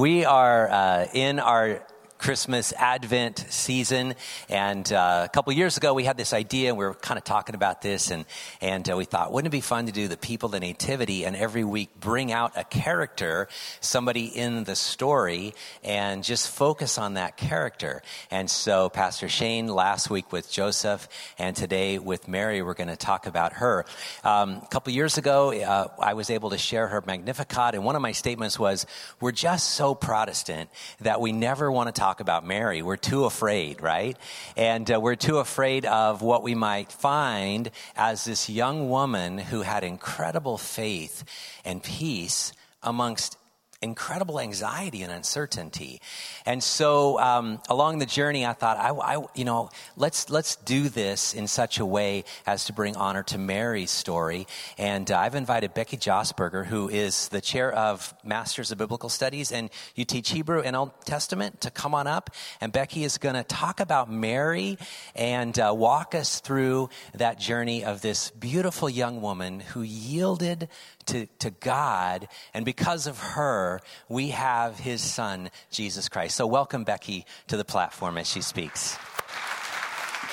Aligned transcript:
We 0.00 0.24
are 0.24 0.70
uh, 0.70 1.08
in 1.12 1.38
our 1.38 1.84
Christmas 2.30 2.72
Advent 2.78 3.44
season. 3.48 4.14
And 4.48 4.92
uh, 4.92 5.22
a 5.24 5.28
couple 5.28 5.52
years 5.52 5.76
ago, 5.76 5.94
we 5.94 6.04
had 6.04 6.16
this 6.16 6.32
idea, 6.32 6.68
and 6.68 6.78
we 6.78 6.84
were 6.84 6.94
kind 6.94 7.18
of 7.18 7.24
talking 7.24 7.56
about 7.56 7.82
this, 7.82 8.12
and 8.12 8.24
and 8.60 8.88
uh, 8.88 8.96
we 8.96 9.04
thought, 9.04 9.32
wouldn't 9.32 9.52
it 9.52 9.56
be 9.56 9.60
fun 9.60 9.86
to 9.86 9.92
do 9.92 10.06
the 10.06 10.16
people, 10.16 10.48
the 10.48 10.60
nativity, 10.60 11.24
and 11.24 11.34
every 11.34 11.64
week 11.64 11.90
bring 11.98 12.30
out 12.30 12.52
a 12.54 12.62
character, 12.62 13.48
somebody 13.80 14.26
in 14.26 14.62
the 14.62 14.76
story, 14.76 15.54
and 15.82 16.22
just 16.22 16.48
focus 16.48 16.98
on 16.98 17.14
that 17.14 17.36
character. 17.36 18.00
And 18.30 18.48
so, 18.48 18.90
Pastor 18.90 19.28
Shane 19.28 19.66
last 19.66 20.08
week 20.08 20.30
with 20.30 20.48
Joseph, 20.48 21.08
and 21.36 21.56
today 21.56 21.98
with 21.98 22.28
Mary, 22.28 22.62
we're 22.62 22.74
going 22.74 22.90
to 22.90 22.96
talk 22.96 23.26
about 23.26 23.54
her. 23.54 23.84
Um, 24.22 24.60
a 24.62 24.68
couple 24.70 24.92
years 24.92 25.18
ago, 25.18 25.52
uh, 25.52 25.88
I 25.98 26.14
was 26.14 26.30
able 26.30 26.50
to 26.50 26.58
share 26.58 26.86
her 26.86 27.02
Magnificat, 27.04 27.74
and 27.74 27.84
one 27.84 27.96
of 27.96 28.02
my 28.02 28.12
statements 28.12 28.56
was, 28.56 28.86
"We're 29.20 29.32
just 29.32 29.70
so 29.70 29.96
Protestant 29.96 30.70
that 31.00 31.20
we 31.20 31.32
never 31.32 31.72
want 31.72 31.92
to 31.92 32.00
talk." 32.00 32.19
About 32.20 32.46
Mary. 32.46 32.82
We're 32.82 32.96
too 32.96 33.24
afraid, 33.24 33.80
right? 33.82 34.16
And 34.56 34.90
uh, 34.90 35.00
we're 35.00 35.16
too 35.16 35.38
afraid 35.38 35.86
of 35.86 36.22
what 36.22 36.42
we 36.42 36.54
might 36.54 36.92
find 36.92 37.70
as 37.96 38.24
this 38.24 38.48
young 38.48 38.88
woman 38.88 39.38
who 39.38 39.62
had 39.62 39.84
incredible 39.84 40.58
faith 40.58 41.24
and 41.64 41.82
peace 41.82 42.52
amongst 42.82 43.36
incredible 43.82 44.38
anxiety 44.38 45.02
and 45.02 45.10
uncertainty. 45.10 46.02
And 46.44 46.62
so 46.62 47.18
um, 47.18 47.60
along 47.68 47.98
the 47.98 48.06
journey, 48.06 48.44
I 48.44 48.52
thought, 48.52 48.76
I, 48.76 48.90
I, 48.90 49.24
you 49.34 49.44
know, 49.46 49.70
let's 49.96 50.28
let's 50.28 50.56
do 50.56 50.90
this 50.90 51.32
in 51.32 51.46
such 51.46 51.78
a 51.78 51.86
way 51.86 52.24
as 52.46 52.66
to 52.66 52.74
bring 52.74 52.94
honor 52.96 53.22
to 53.24 53.38
Mary's 53.38 53.90
story. 53.90 54.46
And 54.76 55.10
uh, 55.10 55.18
I've 55.18 55.34
invited 55.34 55.72
Becky 55.72 55.96
Josberger, 55.96 56.66
who 56.66 56.90
is 56.90 57.28
the 57.28 57.40
chair 57.40 57.72
of 57.72 58.12
Masters 58.22 58.70
of 58.70 58.76
Biblical 58.76 59.08
Studies, 59.08 59.50
and 59.50 59.70
you 59.94 60.04
teach 60.04 60.30
Hebrew 60.30 60.60
and 60.60 60.76
Old 60.76 60.92
Testament, 61.06 61.62
to 61.62 61.70
come 61.70 61.94
on 61.94 62.06
up. 62.06 62.30
And 62.60 62.72
Becky 62.72 63.04
is 63.04 63.16
going 63.16 63.34
to 63.34 63.44
talk 63.44 63.80
about 63.80 64.10
Mary 64.10 64.76
and 65.14 65.58
uh, 65.58 65.72
walk 65.74 66.14
us 66.14 66.40
through 66.40 66.90
that 67.14 67.38
journey 67.38 67.82
of 67.82 68.02
this 68.02 68.30
beautiful 68.30 68.90
young 68.90 69.22
woman 69.22 69.60
who 69.60 69.80
yielded 69.80 70.68
to, 71.10 71.26
to 71.40 71.50
God, 71.50 72.28
and 72.54 72.64
because 72.64 73.06
of 73.06 73.18
her, 73.18 73.80
we 74.08 74.28
have 74.28 74.78
his 74.78 75.00
son, 75.00 75.50
Jesus 75.70 76.08
Christ. 76.08 76.36
So, 76.36 76.46
welcome 76.46 76.84
Becky 76.84 77.26
to 77.48 77.56
the 77.56 77.64
platform 77.64 78.16
as 78.16 78.28
she 78.28 78.40
speaks. 78.40 78.96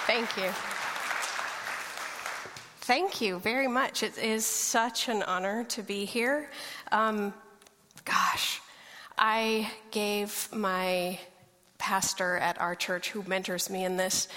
Thank 0.05 0.37
you. 0.37 0.51
Thank 2.81 3.21
you 3.21 3.39
very 3.39 3.67
much. 3.67 4.03
It 4.03 4.17
is 4.17 4.45
such 4.45 5.09
an 5.09 5.23
honor 5.23 5.63
to 5.65 5.81
be 5.81 6.05
here. 6.05 6.49
Um, 6.91 7.33
gosh, 8.05 8.61
I 9.17 9.71
gave 9.89 10.47
my 10.53 11.19
pastor 11.79 12.37
at 12.37 12.61
our 12.61 12.75
church 12.75 13.09
who 13.09 13.23
mentors 13.23 13.69
me 13.69 13.83
in 13.83 13.97
this 13.97 14.27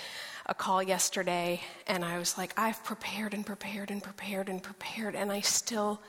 a 0.47 0.55
call 0.55 0.83
yesterday, 0.83 1.61
and 1.87 2.05
I 2.05 2.19
was 2.19 2.37
like, 2.37 2.53
I've 2.57 2.83
prepared 2.83 3.35
and 3.35 3.47
prepared 3.47 3.91
and 3.91 4.03
prepared 4.03 4.49
and 4.49 4.61
prepared, 4.61 5.15
and 5.15 5.31
I 5.31 5.41
still 5.41 6.01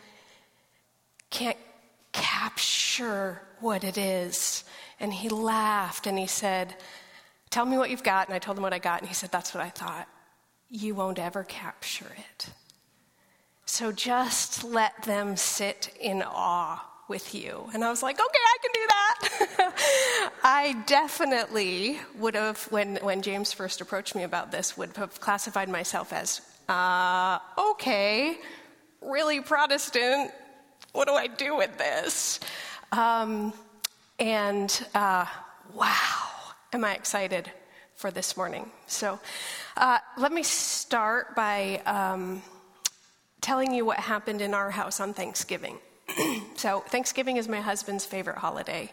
can't 1.31 1.57
capture 2.11 3.41
what 3.59 3.83
it 3.83 3.97
is. 3.97 4.63
And 4.99 5.11
he 5.11 5.29
laughed 5.29 6.05
and 6.05 6.19
he 6.19 6.27
said, 6.27 6.75
Tell 7.49 7.65
me 7.65 7.77
what 7.77 7.89
you've 7.89 8.03
got. 8.03 8.27
And 8.27 8.35
I 8.35 8.39
told 8.39 8.57
him 8.57 8.63
what 8.63 8.73
I 8.73 8.79
got. 8.79 8.99
And 8.99 9.07
he 9.09 9.15
said, 9.15 9.31
That's 9.31 9.53
what 9.53 9.63
I 9.63 9.69
thought. 9.69 10.07
You 10.69 10.93
won't 10.93 11.19
ever 11.19 11.43
capture 11.43 12.11
it. 12.17 12.49
So 13.65 13.91
just 13.91 14.63
let 14.63 15.03
them 15.03 15.35
sit 15.37 15.95
in 15.99 16.23
awe 16.25 16.85
with 17.07 17.35
you. 17.35 17.69
And 17.73 17.83
I 17.83 17.89
was 17.89 18.01
like, 18.01 18.15
okay, 18.15 18.25
I 18.25 18.57
can 18.61 18.71
do 18.73 18.87
that. 18.87 19.73
I 20.43 20.83
definitely 20.87 21.99
would 22.17 22.35
have, 22.35 22.63
when, 22.71 22.95
when 22.97 23.21
James 23.21 23.51
first 23.51 23.81
approached 23.81 24.15
me 24.15 24.23
about 24.23 24.51
this, 24.51 24.77
would 24.77 24.95
have 24.97 25.19
classified 25.19 25.67
myself 25.67 26.13
as, 26.13 26.41
uh, 26.69 27.39
okay, 27.57 28.37
really 29.01 29.41
Protestant, 29.41 30.31
what 30.91 31.07
do 31.07 31.13
I 31.13 31.27
do 31.27 31.55
with 31.55 31.77
this? 31.77 32.39
Um, 32.91 33.53
and 34.19 34.87
uh, 34.93 35.25
wow, 35.73 36.27
am 36.73 36.83
I 36.83 36.93
excited 36.95 37.51
for 37.95 38.11
this 38.11 38.35
morning. 38.35 38.69
So 38.87 39.19
uh, 39.77 39.99
let 40.17 40.31
me 40.31 40.43
start 40.43 41.35
by 41.35 41.81
um, 41.85 42.41
telling 43.41 43.73
you 43.73 43.85
what 43.85 43.97
happened 43.97 44.41
in 44.41 44.53
our 44.53 44.71
house 44.71 44.99
on 44.99 45.13
Thanksgiving. 45.13 45.77
so, 46.55 46.81
Thanksgiving 46.87 47.37
is 47.37 47.47
my 47.47 47.61
husband's 47.61 48.05
favorite 48.05 48.37
holiday. 48.37 48.91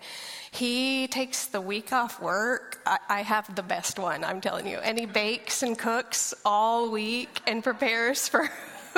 He 0.51 1.09
takes 1.09 1.47
the 1.47 1.61
week 1.61 1.93
off 1.93 2.21
work. 2.23 2.81
I, 2.87 2.99
I, 3.09 3.23
have 3.23 3.55
the 3.55 3.63
best 3.63 3.99
one, 3.99 4.25
I'm 4.25 4.41
telling 4.41 4.67
you. 4.67 4.79
And 4.79 4.99
he 4.99 5.07
bakes 5.07 5.63
and 5.63 5.77
cooks 5.77 6.33
all 6.45 6.91
week 6.91 7.41
and 7.47 7.65
prepares 7.65 8.29
for 8.29 8.49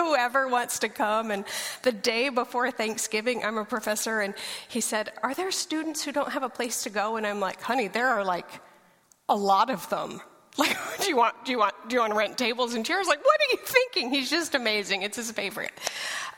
whoever 0.07 0.49
wants 0.49 0.79
to 0.81 0.89
come. 0.89 1.31
And 1.31 1.45
the 1.83 1.93
day 1.93 2.29
before 2.29 2.71
Thanksgiving, 2.71 3.45
I'm 3.45 3.59
a 3.59 3.65
professor, 3.65 4.21
and 4.21 4.35
he 4.69 4.81
said, 4.81 5.13
Are 5.23 5.35
there 5.35 5.51
students 5.51 6.05
who 6.05 6.13
don't 6.13 6.31
have 6.33 6.43
a 6.43 6.49
place 6.49 6.83
to 6.85 6.91
go? 6.91 7.17
And 7.17 7.27
I'm 7.27 7.41
like, 7.41 7.61
Honey, 7.61 7.89
there 7.89 8.09
are 8.09 8.25
like 8.25 8.49
a 9.29 9.37
lot 9.37 9.71
of 9.71 9.89
them. 9.91 10.21
Like, 10.59 10.77
do 11.01 11.09
you 11.09 11.17
want 11.17 11.45
do 11.45 11.53
you 11.53 11.59
want 11.59 11.75
do 11.89 11.95
you 11.95 12.01
want 12.01 12.13
to 12.13 12.19
rent 12.19 12.37
tables 12.37 12.75
and 12.75 12.85
chairs? 12.85 13.07
Like, 13.07 13.25
what 13.25 13.41
are 13.41 13.53
you 13.53 13.59
thinking? 13.65 14.11
He's 14.11 14.29
just 14.29 14.57
amazing. 14.57 15.03
It's 15.03 15.17
his 15.17 15.31
favorite. 15.31 15.71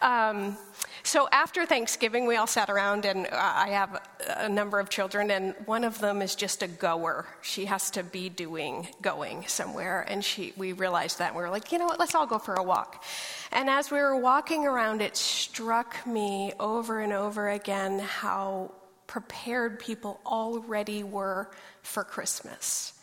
Um, 0.03 0.59
so 1.05 1.29
after 1.33 1.67
Thanksgiving, 1.67 2.27
we 2.27 2.37
all 2.37 2.47
sat 2.47 2.71
around, 2.71 3.05
and 3.05 3.27
I 3.27 3.71
have 3.71 4.01
a 4.29 4.49
number 4.49 4.79
of 4.79 4.89
children, 4.89 5.31
and 5.31 5.55
one 5.67 5.85
of 5.85 5.99
them 5.99 6.23
is 6.23 6.35
just 6.35 6.63
a 6.63 6.69
goer. 6.69 7.27
She 7.43 7.65
has 7.65 7.91
to 7.93 8.05
be 8.05 8.29
doing, 8.29 8.87
going 9.00 9.44
somewhere, 9.49 10.05
and 10.09 10.25
she, 10.25 10.53
we 10.56 10.73
realized 10.73 11.19
that. 11.19 11.29
And 11.29 11.37
we 11.37 11.43
were 11.43 11.50
like, 11.50 11.73
you 11.73 11.79
know 11.79 11.87
what, 11.87 11.99
let's 11.99 12.15
all 12.15 12.26
go 12.26 12.38
for 12.38 12.55
a 12.55 12.62
walk. 12.62 13.05
And 13.50 13.69
as 13.69 13.91
we 13.91 13.99
were 13.99 14.17
walking 14.17 14.65
around, 14.65 15.03
it 15.03 15.17
struck 15.17 16.06
me 16.06 16.53
over 16.61 17.00
and 17.00 17.12
over 17.12 17.49
again 17.49 17.99
how 17.99 18.73
prepared 19.09 19.81
people 19.81 20.21
already 20.25 21.03
were 21.03 21.50
for 21.82 22.05
Christmas. 22.05 22.94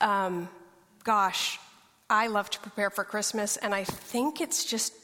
Um, 0.00 0.48
gosh, 1.04 1.58
I 2.08 2.28
love 2.28 2.50
to 2.50 2.60
prepare 2.60 2.90
for 2.90 3.04
Christmas, 3.04 3.56
and 3.56 3.74
I 3.74 3.84
think 3.84 4.40
it's 4.40 4.64
just 4.64 4.94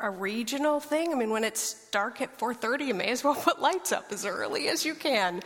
a 0.00 0.10
regional 0.10 0.80
thing. 0.80 1.12
I 1.12 1.16
mean, 1.16 1.30
when 1.30 1.44
it's 1.44 1.88
dark 1.90 2.20
at 2.20 2.38
4:30, 2.38 2.86
you 2.86 2.94
may 2.94 3.08
as 3.08 3.24
well 3.24 3.34
put 3.48 3.60
lights 3.60 3.92
up 3.92 4.12
as 4.12 4.24
early 4.24 4.68
as 4.68 4.84
you 4.84 4.94
can. 4.94 5.42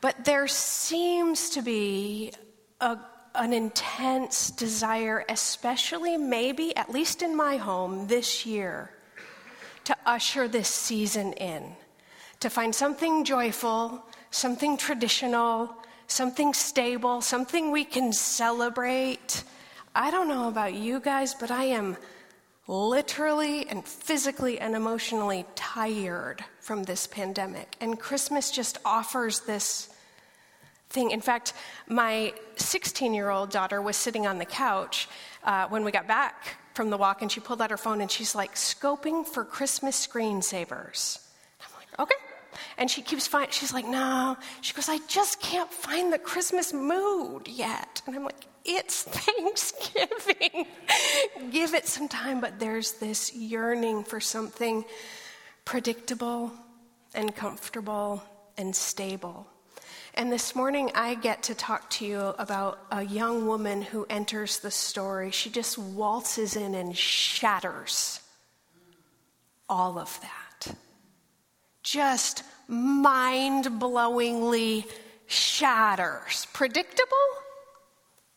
But 0.00 0.24
there 0.24 0.46
seems 0.46 1.50
to 1.50 1.62
be 1.62 2.32
a, 2.80 2.98
an 3.34 3.52
intense 3.52 4.50
desire, 4.50 5.24
especially 5.28 6.16
maybe, 6.16 6.76
at 6.76 6.90
least 6.90 7.22
in 7.22 7.36
my 7.36 7.56
home 7.56 8.06
this 8.06 8.44
year, 8.44 8.90
to 9.84 9.96
usher 10.04 10.48
this 10.48 10.68
season 10.68 11.32
in, 11.34 11.76
to 12.40 12.50
find 12.50 12.74
something 12.74 13.24
joyful, 13.24 14.04
something 14.30 14.76
traditional, 14.76 15.74
something 16.06 16.52
stable, 16.52 17.20
something 17.20 17.72
we 17.72 17.84
can 17.84 18.12
celebrate. 18.12 19.44
I 19.94 20.10
don't 20.10 20.28
know 20.28 20.48
about 20.48 20.74
you 20.74 21.00
guys, 21.00 21.34
but 21.34 21.50
I 21.50 21.64
am 21.64 21.96
literally 22.68 23.68
and 23.68 23.84
physically 23.84 24.58
and 24.58 24.74
emotionally 24.74 25.44
tired 25.54 26.44
from 26.60 26.82
this 26.84 27.06
pandemic. 27.06 27.76
And 27.80 27.98
Christmas 27.98 28.50
just 28.50 28.78
offers 28.84 29.40
this 29.40 29.88
thing. 30.90 31.10
In 31.10 31.20
fact, 31.20 31.52
my 31.88 32.32
16 32.56 33.14
year 33.14 33.30
old 33.30 33.50
daughter 33.50 33.80
was 33.80 33.96
sitting 33.96 34.26
on 34.26 34.38
the 34.38 34.44
couch 34.44 35.08
uh, 35.44 35.68
when 35.68 35.84
we 35.84 35.92
got 35.92 36.06
back 36.06 36.56
from 36.74 36.90
the 36.90 36.96
walk, 36.96 37.22
and 37.22 37.32
she 37.32 37.40
pulled 37.40 37.62
out 37.62 37.70
her 37.70 37.76
phone 37.76 38.00
and 38.00 38.10
she's 38.10 38.34
like, 38.34 38.54
scoping 38.54 39.26
for 39.26 39.44
Christmas 39.44 40.06
screensavers. 40.06 41.20
I'm 41.60 41.72
like, 41.78 42.00
okay. 42.00 42.20
And 42.78 42.90
she 42.90 43.02
keeps 43.02 43.26
finding, 43.26 43.50
she's 43.50 43.72
like, 43.72 43.86
no. 43.86 44.36
She 44.60 44.74
goes, 44.74 44.88
I 44.88 44.98
just 45.08 45.40
can't 45.40 45.72
find 45.72 46.12
the 46.12 46.18
Christmas 46.18 46.72
mood 46.72 47.48
yet. 47.48 48.02
And 48.06 48.14
I'm 48.14 48.24
like, 48.24 48.44
it's 48.66 49.02
Thanksgiving. 49.04 50.66
Give 51.50 51.74
it 51.74 51.86
some 51.86 52.08
time. 52.08 52.40
But 52.40 52.58
there's 52.58 52.92
this 52.92 53.34
yearning 53.34 54.04
for 54.04 54.20
something 54.20 54.84
predictable 55.64 56.52
and 57.14 57.34
comfortable 57.34 58.22
and 58.58 58.74
stable. 58.74 59.46
And 60.14 60.32
this 60.32 60.54
morning, 60.54 60.90
I 60.94 61.14
get 61.14 61.42
to 61.44 61.54
talk 61.54 61.90
to 61.90 62.06
you 62.06 62.20
about 62.38 62.78
a 62.90 63.02
young 63.02 63.46
woman 63.46 63.82
who 63.82 64.06
enters 64.08 64.60
the 64.60 64.70
story. 64.70 65.30
She 65.30 65.50
just 65.50 65.76
waltzes 65.76 66.56
in 66.56 66.74
and 66.74 66.96
shatters 66.96 68.20
all 69.68 69.98
of 69.98 70.18
that. 70.22 70.74
Just 71.82 72.42
mind 72.68 73.66
blowingly 73.66 74.84
shatters. 75.26 76.46
Predictable? 76.52 77.16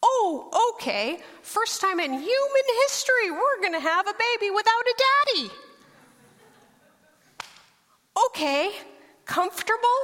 Oh, 0.02 0.74
okay. 0.74 1.20
First 1.42 1.82
time 1.82 2.00
in 2.00 2.12
human 2.12 2.66
history, 2.84 3.32
we're 3.32 3.60
going 3.60 3.74
to 3.74 3.80
have 3.80 4.08
a 4.08 4.14
baby 4.14 4.52
without 4.52 4.82
a 4.82 4.96
daddy. 4.98 5.52
Okay. 8.28 8.72
Comfortable? 9.26 10.00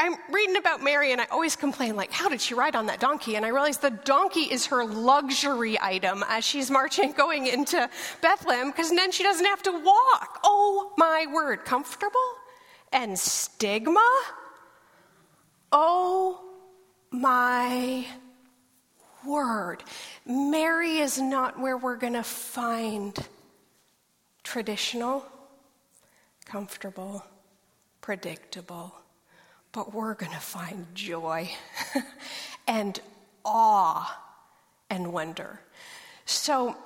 I'm 0.00 0.14
reading 0.30 0.56
about 0.56 0.82
Mary 0.82 1.10
and 1.12 1.20
I 1.20 1.26
always 1.26 1.56
complain, 1.56 1.96
like, 1.96 2.12
how 2.12 2.28
did 2.28 2.40
she 2.40 2.54
ride 2.54 2.76
on 2.76 2.86
that 2.86 3.00
donkey? 3.00 3.34
And 3.34 3.44
I 3.44 3.48
realize 3.48 3.78
the 3.78 3.90
donkey 3.90 4.42
is 4.42 4.66
her 4.66 4.84
luxury 4.84 5.76
item 5.80 6.24
as 6.28 6.44
she's 6.44 6.70
marching 6.70 7.12
going 7.12 7.48
into 7.48 7.88
Bethlehem 8.20 8.70
because 8.70 8.90
then 8.90 9.10
she 9.10 9.24
doesn't 9.24 9.44
have 9.44 9.62
to 9.64 9.72
walk. 9.72 10.40
Oh 10.44 10.92
my 10.96 11.26
word, 11.32 11.64
comfortable 11.64 12.34
and 12.92 13.18
stigma? 13.18 14.08
Oh 15.72 16.47
my 17.10 18.06
word. 19.26 19.82
Mary 20.26 20.98
is 20.98 21.18
not 21.18 21.58
where 21.58 21.76
we're 21.76 21.96
going 21.96 22.14
to 22.14 22.22
find 22.22 23.16
traditional, 24.42 25.26
comfortable, 26.46 27.24
predictable 28.00 28.94
but 29.72 29.94
we're 29.94 30.14
going 30.14 30.32
to 30.32 30.38
find 30.38 30.86
joy 30.94 31.50
and 32.66 33.00
awe 33.44 34.22
and 34.90 35.12
wonder. 35.12 35.60
So 36.24 36.76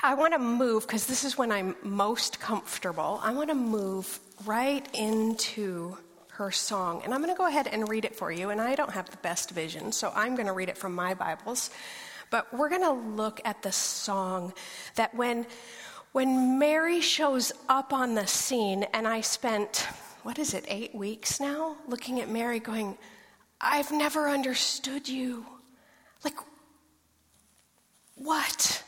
I 0.00 0.14
want 0.14 0.32
to 0.32 0.38
move, 0.38 0.86
because 0.86 1.06
this 1.06 1.24
is 1.24 1.36
when 1.38 1.52
I'm 1.52 1.76
most 1.82 2.40
comfortable, 2.40 3.20
I 3.22 3.32
want 3.32 3.50
to 3.50 3.54
move 3.54 4.18
right 4.44 4.86
into 4.94 5.96
her 6.42 6.50
song. 6.50 7.02
And 7.04 7.14
I'm 7.14 7.20
going 7.20 7.32
to 7.32 7.38
go 7.38 7.46
ahead 7.46 7.68
and 7.68 7.88
read 7.88 8.04
it 8.04 8.16
for 8.16 8.32
you. 8.32 8.50
And 8.50 8.60
I 8.60 8.74
don't 8.74 8.90
have 8.90 9.08
the 9.08 9.16
best 9.18 9.50
vision, 9.50 9.92
so 9.92 10.12
I'm 10.14 10.34
going 10.34 10.48
to 10.48 10.52
read 10.52 10.68
it 10.68 10.76
from 10.76 10.92
my 10.92 11.14
Bibles. 11.14 11.70
But 12.30 12.52
we're 12.52 12.68
going 12.68 12.82
to 12.82 12.92
look 12.92 13.40
at 13.44 13.62
the 13.62 13.70
song 13.70 14.52
that 14.96 15.14
when, 15.14 15.46
when 16.10 16.58
Mary 16.58 17.00
shows 17.00 17.52
up 17.68 17.92
on 17.92 18.14
the 18.14 18.26
scene, 18.26 18.84
and 18.92 19.06
I 19.06 19.20
spent 19.20 19.86
what 20.22 20.38
is 20.38 20.54
it, 20.54 20.64
eight 20.68 20.94
weeks 20.94 21.40
now, 21.40 21.76
looking 21.86 22.20
at 22.20 22.28
Mary 22.28 22.58
going, 22.58 22.96
I've 23.60 23.92
never 23.92 24.28
understood 24.28 25.08
you. 25.08 25.46
Like, 26.24 26.36
what? 28.16 28.82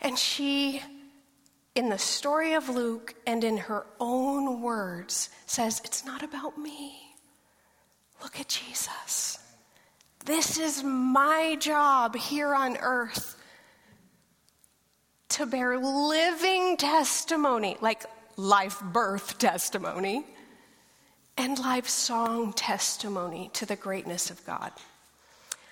And 0.00 0.18
she, 0.18 0.82
in 1.74 1.88
the 1.88 1.98
story 1.98 2.52
of 2.54 2.68
Luke 2.68 3.14
and 3.26 3.42
in 3.44 3.56
her 3.56 3.86
own 3.98 4.60
words, 4.60 5.30
says, 5.46 5.80
It's 5.84 6.04
not 6.04 6.22
about 6.22 6.58
me. 6.58 7.16
Look 8.22 8.38
at 8.40 8.48
Jesus. 8.48 9.38
This 10.24 10.58
is 10.58 10.84
my 10.84 11.56
job 11.58 12.14
here 12.14 12.54
on 12.54 12.76
earth 12.76 13.36
to 15.30 15.46
bear 15.46 15.78
living 15.78 16.76
testimony, 16.76 17.76
like 17.80 18.04
life 18.36 18.80
birth 18.80 19.38
testimony 19.38 20.24
and 21.36 21.58
live 21.58 21.88
song 21.88 22.52
testimony 22.52 23.50
to 23.54 23.66
the 23.66 23.76
greatness 23.76 24.30
of 24.30 24.44
God. 24.44 24.70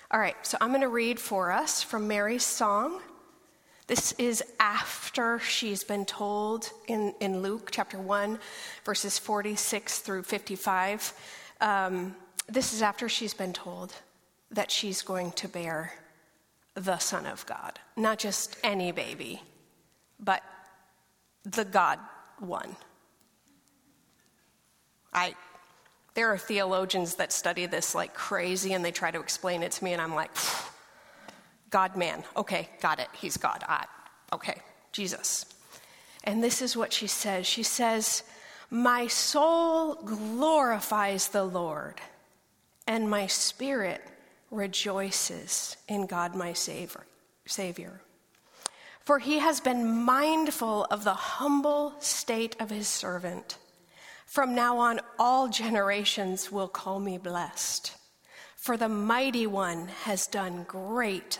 All 0.09 0.19
right, 0.19 0.35
so 0.41 0.57
I'm 0.59 0.69
going 0.69 0.81
to 0.81 0.89
read 0.89 1.19
for 1.19 1.51
us 1.51 1.83
from 1.83 2.07
Mary's 2.07 2.45
song. 2.45 2.99
This 3.91 4.13
is 4.13 4.41
after 4.57 5.37
she's 5.39 5.83
been 5.83 6.05
told 6.05 6.71
in, 6.87 7.13
in 7.19 7.41
Luke 7.41 7.71
chapter 7.73 7.99
1, 7.99 8.39
verses 8.85 9.19
46 9.19 9.99
through 9.99 10.23
55. 10.23 11.11
Um, 11.59 12.15
this 12.47 12.71
is 12.71 12.81
after 12.81 13.09
she's 13.09 13.33
been 13.33 13.51
told 13.51 13.93
that 14.49 14.71
she's 14.71 15.01
going 15.01 15.33
to 15.33 15.49
bear 15.49 15.91
the 16.73 16.99
Son 16.99 17.25
of 17.25 17.45
God. 17.45 17.81
Not 17.97 18.17
just 18.17 18.55
any 18.63 18.93
baby, 18.93 19.41
but 20.21 20.41
the 21.43 21.65
God 21.65 21.99
one. 22.39 22.77
I 25.11 25.35
there 26.13 26.29
are 26.29 26.37
theologians 26.37 27.15
that 27.15 27.33
study 27.33 27.65
this 27.65 27.93
like 27.93 28.13
crazy 28.13 28.71
and 28.71 28.85
they 28.85 28.91
try 28.91 29.11
to 29.11 29.19
explain 29.19 29.63
it 29.63 29.73
to 29.73 29.83
me, 29.83 29.91
and 29.91 30.01
I'm 30.01 30.15
like, 30.15 30.31
God 31.71 31.95
man. 31.95 32.23
Okay, 32.35 32.69
got 32.81 32.99
it. 32.99 33.07
He's 33.13 33.37
God. 33.37 33.63
Ah, 33.67 33.87
okay, 34.33 34.61
Jesus. 34.91 35.45
And 36.23 36.43
this 36.43 36.61
is 36.61 36.77
what 36.77 36.93
she 36.93 37.07
says 37.07 37.47
She 37.47 37.63
says, 37.63 38.23
My 38.69 39.07
soul 39.07 39.95
glorifies 39.95 41.29
the 41.29 41.43
Lord, 41.43 41.95
and 42.85 43.09
my 43.09 43.27
spirit 43.27 44.01
rejoices 44.51 45.77
in 45.87 46.05
God 46.05 46.35
my 46.35 46.53
Savior. 46.53 48.01
For 48.99 49.17
he 49.17 49.39
has 49.39 49.59
been 49.59 50.03
mindful 50.03 50.85
of 50.91 51.03
the 51.03 51.13
humble 51.13 51.95
state 51.99 52.55
of 52.59 52.69
his 52.69 52.87
servant. 52.87 53.57
From 54.25 54.53
now 54.53 54.77
on, 54.77 55.01
all 55.17 55.49
generations 55.49 56.51
will 56.51 56.67
call 56.67 56.99
me 56.99 57.17
blessed. 57.17 57.95
For 58.55 58.77
the 58.77 58.89
mighty 58.89 59.47
one 59.47 59.87
has 60.03 60.27
done 60.27 60.63
great 60.67 61.39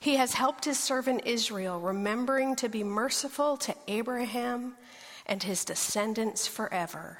He 0.00 0.16
has 0.16 0.34
helped 0.34 0.64
his 0.64 0.78
servant 0.78 1.22
Israel, 1.26 1.80
remembering 1.80 2.56
to 2.56 2.68
be 2.68 2.84
merciful 2.84 3.56
to 3.58 3.74
Abraham 3.88 4.76
and 5.26 5.42
his 5.42 5.64
descendants 5.64 6.46
forever, 6.46 7.18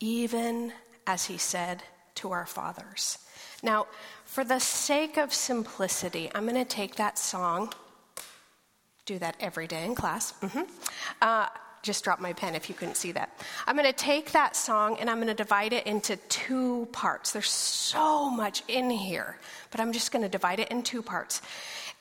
even 0.00 0.72
as 1.06 1.26
he 1.26 1.38
said 1.38 1.82
to 2.16 2.32
our 2.32 2.46
fathers. 2.46 3.18
Now, 3.62 3.86
for 4.24 4.44
the 4.44 4.58
sake 4.58 5.16
of 5.16 5.34
simplicity, 5.34 6.30
I'm 6.34 6.46
going 6.46 6.54
to 6.54 6.64
take 6.64 6.96
that 6.96 7.18
song, 7.18 7.72
do 9.06 9.18
that 9.18 9.36
every 9.40 9.66
day 9.66 9.84
in 9.84 9.94
class. 9.94 10.32
Mm-hmm. 10.40 10.62
Uh, 11.20 11.48
just 11.82 12.02
dropped 12.02 12.22
my 12.22 12.32
pen 12.32 12.54
if 12.54 12.68
you 12.68 12.74
couldn't 12.74 12.96
see 12.96 13.12
that. 13.12 13.38
I'm 13.66 13.76
going 13.76 13.86
to 13.86 13.92
take 13.92 14.32
that 14.32 14.56
song 14.56 14.96
and 14.98 15.10
I'm 15.10 15.18
going 15.18 15.28
to 15.28 15.34
divide 15.34 15.72
it 15.74 15.86
into 15.86 16.16
two 16.28 16.88
parts. 16.92 17.32
There's 17.32 17.50
so 17.50 18.30
much 18.30 18.62
in 18.68 18.88
here, 18.90 19.38
but 19.70 19.80
I'm 19.80 19.92
just 19.92 20.10
going 20.10 20.22
to 20.22 20.28
divide 20.28 20.60
it 20.60 20.70
in 20.70 20.82
two 20.82 21.02
parts. 21.02 21.42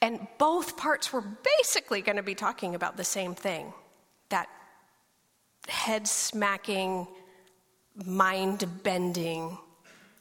And 0.04 0.28
both 0.38 0.76
parts 0.76 1.14
were 1.14 1.22
basically 1.22 2.02
going 2.02 2.18
to 2.18 2.24
be 2.24 2.36
talking 2.36 2.76
about 2.76 2.98
the 2.98 3.06
same 3.06 3.36
thing 3.36 3.72
that 4.28 4.50
head 5.70 6.10
smacking, 6.10 7.08
mind 8.04 8.68
bending 8.84 9.58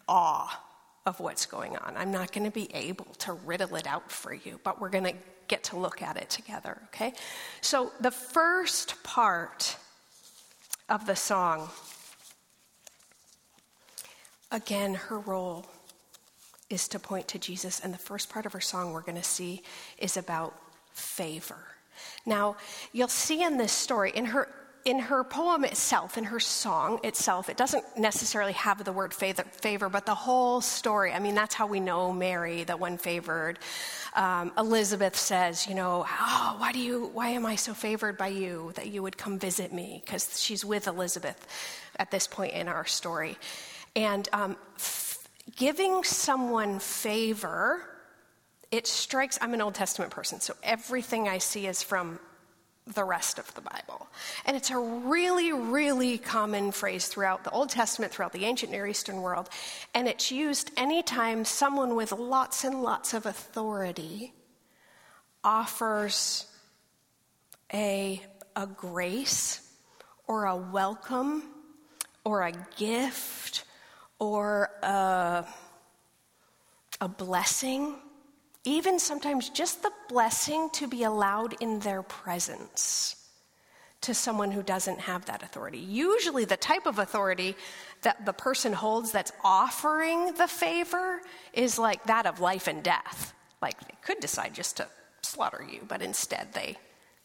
awe 0.06 0.62
of 1.04 1.18
what's 1.18 1.46
going 1.46 1.76
on. 1.78 1.96
I'm 1.96 2.12
not 2.12 2.30
going 2.30 2.44
to 2.44 2.52
be 2.52 2.72
able 2.72 3.06
to 3.18 3.32
riddle 3.32 3.74
it 3.74 3.88
out 3.88 4.08
for 4.08 4.32
you, 4.32 4.60
but 4.62 4.80
we're 4.80 4.88
going 4.88 5.02
to 5.02 5.14
get 5.48 5.64
to 5.64 5.76
look 5.76 6.00
at 6.00 6.16
it 6.16 6.30
together, 6.30 6.78
okay? 6.94 7.12
So, 7.60 7.90
the 8.00 8.12
first 8.12 9.02
part 9.02 9.76
of 10.88 11.06
the 11.06 11.16
song, 11.16 11.70
again, 14.52 14.94
her 14.94 15.18
role 15.18 15.66
is 16.72 16.88
to 16.88 16.98
point 16.98 17.28
to 17.28 17.38
Jesus, 17.38 17.80
and 17.80 17.92
the 17.92 17.98
first 17.98 18.28
part 18.30 18.46
of 18.46 18.52
her 18.52 18.60
song 18.60 18.92
we're 18.92 19.02
going 19.02 19.16
to 19.16 19.22
see 19.22 19.62
is 19.98 20.16
about 20.16 20.54
favor. 20.92 21.58
Now, 22.26 22.56
you'll 22.92 23.08
see 23.08 23.42
in 23.42 23.58
this 23.58 23.72
story, 23.72 24.10
in 24.14 24.26
her 24.26 24.48
in 24.84 24.98
her 24.98 25.22
poem 25.22 25.64
itself, 25.64 26.18
in 26.18 26.24
her 26.24 26.40
song 26.40 26.98
itself, 27.04 27.48
it 27.48 27.56
doesn't 27.56 27.84
necessarily 27.96 28.52
have 28.52 28.82
the 28.84 28.92
word 28.92 29.14
favor, 29.14 29.88
but 29.88 30.06
the 30.06 30.14
whole 30.14 30.60
story. 30.60 31.12
I 31.12 31.20
mean, 31.20 31.34
that's 31.34 31.54
how 31.54 31.66
we 31.66 31.78
know 31.78 32.12
Mary, 32.12 32.64
the 32.64 32.76
one 32.76 32.98
favored. 32.98 33.58
Um, 34.14 34.52
Elizabeth 34.58 35.16
says, 35.16 35.66
you 35.68 35.74
know, 35.74 36.04
oh, 36.08 36.56
why 36.58 36.72
do 36.72 36.80
you, 36.80 37.10
why 37.12 37.28
am 37.28 37.46
I 37.46 37.56
so 37.56 37.74
favored 37.74 38.18
by 38.18 38.28
you 38.28 38.72
that 38.74 38.88
you 38.88 39.02
would 39.02 39.16
come 39.16 39.38
visit 39.38 39.72
me? 39.72 40.02
Because 40.04 40.40
she's 40.40 40.64
with 40.64 40.88
Elizabeth 40.88 41.46
at 41.96 42.10
this 42.10 42.26
point 42.26 42.54
in 42.54 42.66
our 42.66 42.84
story, 42.84 43.38
and 43.94 44.28
um, 44.32 44.56
giving 45.56 46.04
someone 46.04 46.78
favor. 46.78 47.82
It 48.70 48.86
strikes, 48.86 49.38
I'm 49.40 49.54
an 49.54 49.60
Old 49.60 49.74
Testament 49.74 50.10
person, 50.10 50.40
so 50.40 50.54
everything 50.62 51.28
I 51.28 51.38
see 51.38 51.66
is 51.66 51.82
from 51.82 52.18
the 52.94 53.04
rest 53.04 53.38
of 53.38 53.52
the 53.54 53.60
Bible. 53.60 54.08
And 54.44 54.56
it's 54.56 54.70
a 54.70 54.78
really, 54.78 55.52
really 55.52 56.18
common 56.18 56.72
phrase 56.72 57.06
throughout 57.06 57.44
the 57.44 57.50
Old 57.50 57.68
Testament, 57.68 58.12
throughout 58.12 58.32
the 58.32 58.44
ancient 58.44 58.72
Near 58.72 58.86
Eastern 58.86 59.22
world. 59.22 59.48
And 59.94 60.08
it's 60.08 60.32
used 60.32 60.70
anytime 60.76 61.44
someone 61.44 61.94
with 61.94 62.12
lots 62.12 62.64
and 62.64 62.82
lots 62.82 63.14
of 63.14 63.26
authority 63.26 64.32
offers 65.44 66.46
a, 67.72 68.20
a 68.56 68.66
grace 68.66 69.60
or 70.26 70.46
a 70.46 70.56
welcome 70.56 71.44
or 72.24 72.42
a 72.42 72.52
gift 72.76 73.61
or 74.22 74.70
a, 74.84 75.44
a 77.00 77.08
blessing 77.08 77.96
even 78.64 79.00
sometimes 79.00 79.48
just 79.48 79.82
the 79.82 79.90
blessing 80.08 80.70
to 80.74 80.86
be 80.86 81.02
allowed 81.02 81.54
in 81.60 81.80
their 81.80 82.02
presence 82.02 83.16
to 84.02 84.14
someone 84.14 84.52
who 84.52 84.62
doesn't 84.62 85.00
have 85.00 85.24
that 85.24 85.42
authority. 85.42 85.78
Usually, 85.78 86.44
the 86.44 86.56
type 86.56 86.86
of 86.86 87.00
authority 87.00 87.56
that 88.02 88.24
the 88.24 88.32
person 88.32 88.72
holds 88.72 89.10
that's 89.10 89.32
offering 89.42 90.34
the 90.34 90.46
favor 90.46 91.20
is 91.52 91.76
like 91.78 92.04
that 92.04 92.26
of 92.26 92.38
life 92.38 92.68
and 92.68 92.84
death. 92.84 93.34
Like 93.60 93.80
they 93.80 93.94
could 94.02 94.20
decide 94.20 94.54
just 94.54 94.76
to 94.76 94.86
slaughter 95.22 95.66
you, 95.68 95.80
but 95.88 96.00
instead 96.00 96.52
they 96.52 96.76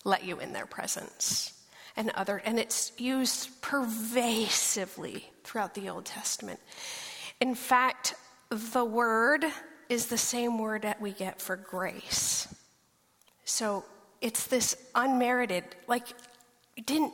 let 0.04 0.24
you 0.24 0.40
in 0.40 0.54
their 0.54 0.66
presence. 0.66 1.54
And 1.98 2.12
other 2.12 2.42
and 2.46 2.60
it's 2.60 2.94
used 2.98 3.62
pervasively 3.62 5.30
throughout 5.44 5.74
the 5.74 5.90
Old 5.90 6.06
Testament. 6.06 6.60
In 7.42 7.56
fact, 7.56 8.14
the 8.50 8.86
word 8.86 9.44
is 9.90 10.06
the 10.08 10.18
same 10.18 10.60
word 10.60 10.84
that 10.84 11.02
we 11.02 11.12
get 11.12 11.42
for 11.42 11.56
grace. 11.56 12.48
So 13.46 13.84
it's 14.22 14.48
this 14.48 14.76
unmerited, 14.96 15.64
like, 15.88 16.08
didn't 16.86 17.14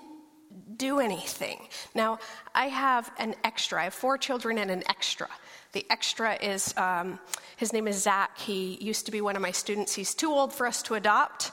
do 0.76 1.00
anything. 1.00 1.60
Now, 1.96 2.20
I 2.54 2.68
have 2.68 3.12
an 3.18 3.36
extra. 3.44 3.82
I 3.82 3.84
have 3.86 3.94
four 3.94 4.18
children 4.18 4.58
and 4.58 4.70
an 4.70 4.84
extra. 4.88 5.28
The 5.72 5.86
extra 5.90 6.36
is, 6.36 6.76
um, 6.78 7.20
his 7.58 7.74
name 7.74 7.88
is 7.88 8.04
Zach. 8.04 8.38
He 8.38 8.78
used 8.82 9.06
to 9.06 9.12
be 9.12 9.22
one 9.22 9.36
of 9.36 9.42
my 9.42 9.52
students. 9.52 9.94
He's 9.94 10.14
too 10.14 10.32
old 10.32 10.54
for 10.54 10.68
us 10.68 10.84
to 10.84 10.96
adopt, 10.96 11.52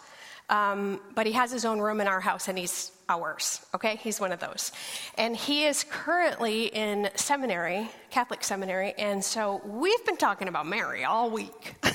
um, 0.48 1.00
but 1.14 1.26
he 1.26 1.32
has 1.32 1.50
his 1.50 1.64
own 1.64 1.78
room 1.80 2.00
in 2.00 2.06
our 2.06 2.20
house 2.20 2.48
and 2.48 2.58
he's 2.58 2.92
okay? 3.74 3.96
He's 3.96 4.20
one 4.20 4.32
of 4.32 4.40
those. 4.40 4.72
And 5.16 5.36
he 5.36 5.64
is 5.64 5.84
currently 5.84 6.66
in 6.66 7.10
seminary, 7.14 7.90
Catholic 8.10 8.44
seminary, 8.44 8.94
and 8.98 9.24
so 9.24 9.60
we've 9.64 10.04
been 10.04 10.16
talking 10.16 10.48
about 10.48 10.66
Mary 10.66 11.04
all 11.04 11.30
week. 11.30 11.76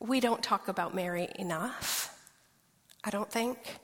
we 0.00 0.20
don't 0.20 0.42
talk 0.42 0.68
about 0.68 0.94
Mary 0.94 1.28
enough, 1.38 2.16
I 3.04 3.10
don't 3.10 3.30
think. 3.30 3.78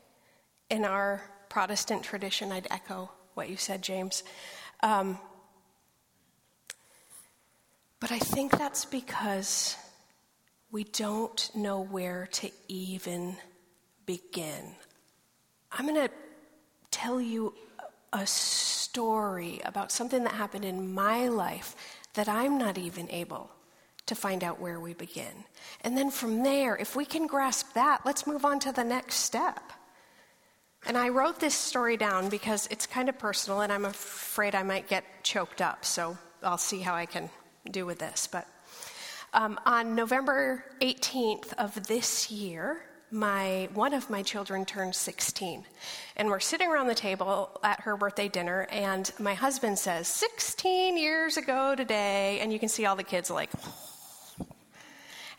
In 0.71 0.85
our 0.85 1.23
Protestant 1.49 2.03
tradition, 2.03 2.53
I'd 2.53 2.67
echo 2.71 3.11
what 3.35 3.49
you 3.49 3.57
said, 3.57 3.83
James. 3.83 4.23
Um, 4.83 5.19
but 8.01 8.13
I 8.13 8.19
think 8.19 8.59
that's 8.59 8.85
because 8.85 9.77
we 10.71 10.85
don't 10.85 11.51
know 11.55 11.81
where 11.81 12.29
to 12.33 12.51
even 12.69 13.37
begin. 14.05 14.75
I'm 15.73 15.87
going 15.87 16.09
to 16.09 16.15
tell 16.91 17.21
you 17.21 17.55
a 18.13 18.27
story 18.27 19.61
about 19.65 19.93
something 19.93 20.25
that 20.25 20.33
happened 20.33 20.65
in 20.65 20.93
my 20.93 21.29
life 21.29 21.77
that 22.15 22.29
I'm 22.29 22.59
not 22.59 22.79
even 22.79 23.11
able 23.11 23.51
to 24.07 24.15
find 24.15 24.43
out 24.43 24.61
where 24.61 24.81
we 24.81 24.95
begin. 24.95 25.45
And 25.83 25.97
then 25.97 26.11
from 26.11 26.43
there, 26.43 26.77
if 26.77 26.97
we 26.97 27.05
can 27.05 27.27
grasp 27.27 27.75
that, 27.75 28.01
let's 28.07 28.27
move 28.27 28.45
on 28.45 28.59
to 28.61 28.73
the 28.73 28.83
next 28.83 29.17
step. 29.17 29.73
And 30.87 30.97
I 30.97 31.11
wrote 31.11 31.41
this 31.41 31.55
story 31.55 31.97
down 31.97 32.31
because 32.31 32.67
it's 32.71 32.87
kind 32.87 33.09
of 33.09 33.19
personal 33.19 33.61
and 33.61 33.73
I'm 33.73 33.85
afraid 33.85 34.55
I 34.55 34.63
might 34.63 34.89
get 34.89 35.05
choked 35.23 35.61
up. 35.61 35.85
So 35.85 36.17
I'll 36.43 36.57
see 36.57 36.81
how 36.81 36.95
I 36.95 37.05
can 37.05 37.29
do 37.71 37.85
with 37.85 37.99
this. 37.99 38.27
But 38.27 38.47
um, 39.35 39.61
on 39.67 39.95
November 39.95 40.65
18th 40.81 41.53
of 41.55 41.87
this 41.87 42.31
year, 42.31 42.81
my 43.11 43.69
one 43.75 43.95
of 43.95 44.11
my 44.11 44.23
children 44.23 44.65
turned 44.65 44.95
16 44.95 45.65
and 46.17 46.29
we're 46.29 46.41
sitting 46.41 46.69
around 46.69 46.89
the 46.89 46.95
table 46.95 47.51
at 47.63 47.81
her 47.81 47.97
birthday 47.97 48.29
dinner 48.29 48.67
and 48.71 49.11
my 49.19 49.35
husband 49.35 49.79
says 49.79 50.07
16 50.09 50.99
years 50.99 51.37
ago 51.37 51.75
today. 51.75 52.41
And 52.41 52.53
you 52.53 52.59
can 52.59 52.69
see 52.69 52.85
all 52.87 52.97
the 52.97 53.05
kids 53.05 53.31
like 53.31 53.51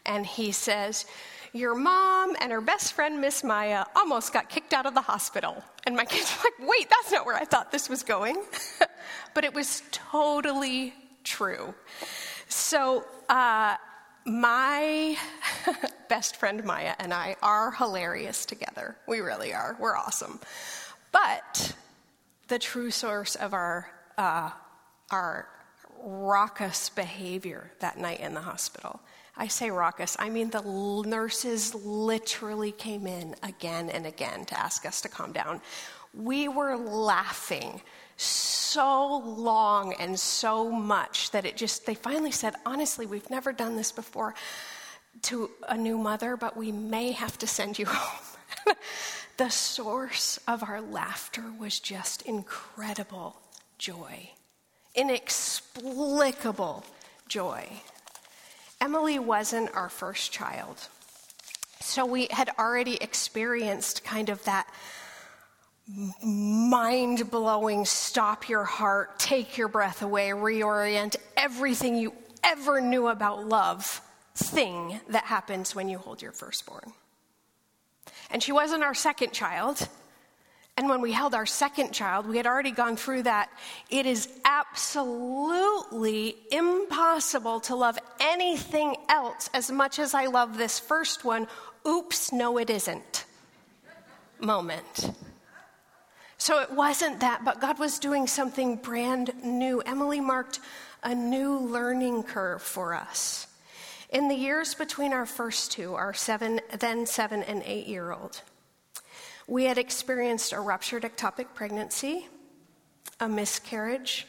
and 0.05 0.25
he 0.25 0.51
says 0.51 1.05
your 1.53 1.75
mom 1.75 2.35
and 2.41 2.51
her 2.51 2.61
best 2.61 2.93
friend 2.93 3.21
miss 3.21 3.43
maya 3.43 3.85
almost 3.95 4.33
got 4.33 4.49
kicked 4.49 4.73
out 4.73 4.85
of 4.85 4.93
the 4.93 5.01
hospital. 5.01 5.63
And 5.85 5.95
my 5.95 6.05
kids 6.13 6.31
were 6.37 6.49
like 6.49 6.69
wait 6.69 6.89
that's 6.89 7.11
not 7.11 7.25
where 7.25 7.35
i 7.35 7.45
thought 7.45 7.71
this 7.71 7.89
was 7.89 8.03
going. 8.03 8.41
But 9.33 9.43
it 9.43 9.53
was 9.53 9.83
totally 9.91 10.93
true. 11.23 11.73
So 12.47 13.05
uh, 13.29 13.75
my 14.25 15.17
best 16.09 16.35
friend 16.35 16.63
Maya 16.63 16.93
and 16.99 17.13
I 17.13 17.35
are 17.41 17.71
hilarious 17.71 18.45
together. 18.45 18.95
We 19.07 19.19
really 19.19 19.53
are. 19.53 19.75
We're 19.79 19.97
awesome. 19.97 20.39
But 21.11 21.75
the 22.47 22.59
true 22.59 22.91
source 22.91 23.35
of 23.35 23.53
our, 23.53 23.89
uh, 24.17 24.51
our 25.11 25.47
raucous 26.01 26.89
behavior 26.89 27.71
that 27.79 27.97
night 27.97 28.19
in 28.19 28.33
the 28.33 28.41
hospital. 28.41 28.99
I 29.37 29.47
say 29.47 29.71
raucous, 29.71 30.17
I 30.19 30.29
mean 30.29 30.49
the 30.49 30.61
nurses 31.05 31.73
literally 31.73 32.73
came 32.73 33.07
in 33.07 33.35
again 33.41 33.89
and 33.89 34.05
again 34.05 34.45
to 34.45 34.59
ask 34.59 34.85
us 34.85 35.01
to 35.01 35.09
calm 35.09 35.31
down. 35.31 35.61
We 36.13 36.47
were 36.47 36.75
laughing 36.75 37.81
so 38.17 39.19
long 39.25 39.93
and 39.93 40.19
so 40.19 40.69
much 40.69 41.31
that 41.31 41.45
it 41.45 41.55
just, 41.55 41.85
they 41.85 41.95
finally 41.95 42.31
said, 42.31 42.55
honestly, 42.65 43.05
we've 43.05 43.29
never 43.29 43.53
done 43.53 43.77
this 43.77 43.93
before 43.93 44.35
to 45.23 45.49
a 45.67 45.77
new 45.77 45.97
mother, 45.97 46.37
but 46.37 46.55
we 46.55 46.71
may 46.71 47.11
have 47.11 47.37
to 47.39 47.47
send 47.47 47.79
you 47.79 47.85
home. 47.87 48.75
the 49.37 49.49
source 49.49 50.39
of 50.47 50.63
our 50.63 50.81
laughter 50.81 51.43
was 51.57 51.79
just 51.79 52.21
incredible 52.23 53.39
joy, 53.77 54.31
inexplicable 54.95 56.83
joy. 57.27 57.67
Emily 58.81 59.19
wasn't 59.19 59.73
our 59.75 59.89
first 59.89 60.31
child. 60.31 60.87
So 61.81 62.05
we 62.05 62.27
had 62.31 62.49
already 62.59 62.95
experienced 62.95 64.03
kind 64.03 64.29
of 64.29 64.43
that 64.45 64.67
mind 66.23 67.31
blowing, 67.31 67.83
stop 67.85 68.47
your 68.47 68.63
heart, 68.63 69.17
take 69.17 69.57
your 69.57 69.67
breath 69.67 70.01
away, 70.01 70.29
reorient 70.29 71.15
everything 71.35 71.95
you 71.95 72.13
ever 72.43 72.79
knew 72.79 73.07
about 73.07 73.47
love 73.47 74.01
thing 74.35 74.99
that 75.09 75.25
happens 75.25 75.75
when 75.75 75.89
you 75.89 75.97
hold 75.97 76.21
your 76.21 76.31
firstborn. 76.31 76.93
And 78.31 78.41
she 78.41 78.51
wasn't 78.51 78.83
our 78.83 78.93
second 78.93 79.33
child. 79.33 79.87
And 80.77 80.87
when 80.87 81.01
we 81.01 81.11
held 81.11 81.35
our 81.35 81.45
second 81.45 81.91
child, 81.91 82.25
we 82.25 82.37
had 82.37 82.47
already 82.47 82.71
gone 82.71 82.95
through 82.95 83.23
that. 83.23 83.49
It 83.89 84.05
is 84.05 84.29
absolutely 84.45 86.37
impossible 86.51 87.59
to 87.61 87.75
love 87.75 87.99
anything 88.21 88.95
else 89.09 89.49
as 89.53 89.69
much 89.69 89.99
as 89.99 90.13
I 90.13 90.27
love 90.27 90.57
this 90.57 90.79
first 90.79 91.25
one. 91.25 91.47
Oops, 91.85 92.31
no, 92.31 92.57
it 92.57 92.69
isn't. 92.69 93.25
Moment. 94.39 95.11
So 96.37 96.61
it 96.61 96.71
wasn't 96.71 97.19
that, 97.19 97.43
but 97.43 97.59
God 97.59 97.77
was 97.77 97.99
doing 97.99 98.25
something 98.25 98.77
brand 98.77 99.33
new. 99.43 99.81
Emily 99.81 100.21
marked 100.21 100.61
a 101.03 101.13
new 101.13 101.57
learning 101.57 102.23
curve 102.23 102.61
for 102.61 102.93
us. 102.93 103.47
In 104.09 104.27
the 104.27 104.35
years 104.35 104.73
between 104.73 105.13
our 105.13 105.27
first 105.27 105.71
two, 105.71 105.93
our 105.93 106.15
seven, 106.15 106.61
then 106.79 107.05
seven 107.05 107.43
and 107.43 107.61
eight 107.63 107.85
year 107.85 108.11
old, 108.11 108.41
we 109.47 109.65
had 109.65 109.77
experienced 109.77 110.51
a 110.51 110.59
ruptured 110.59 111.03
ectopic 111.03 111.53
pregnancy, 111.53 112.27
a 113.19 113.29
miscarriage, 113.29 114.25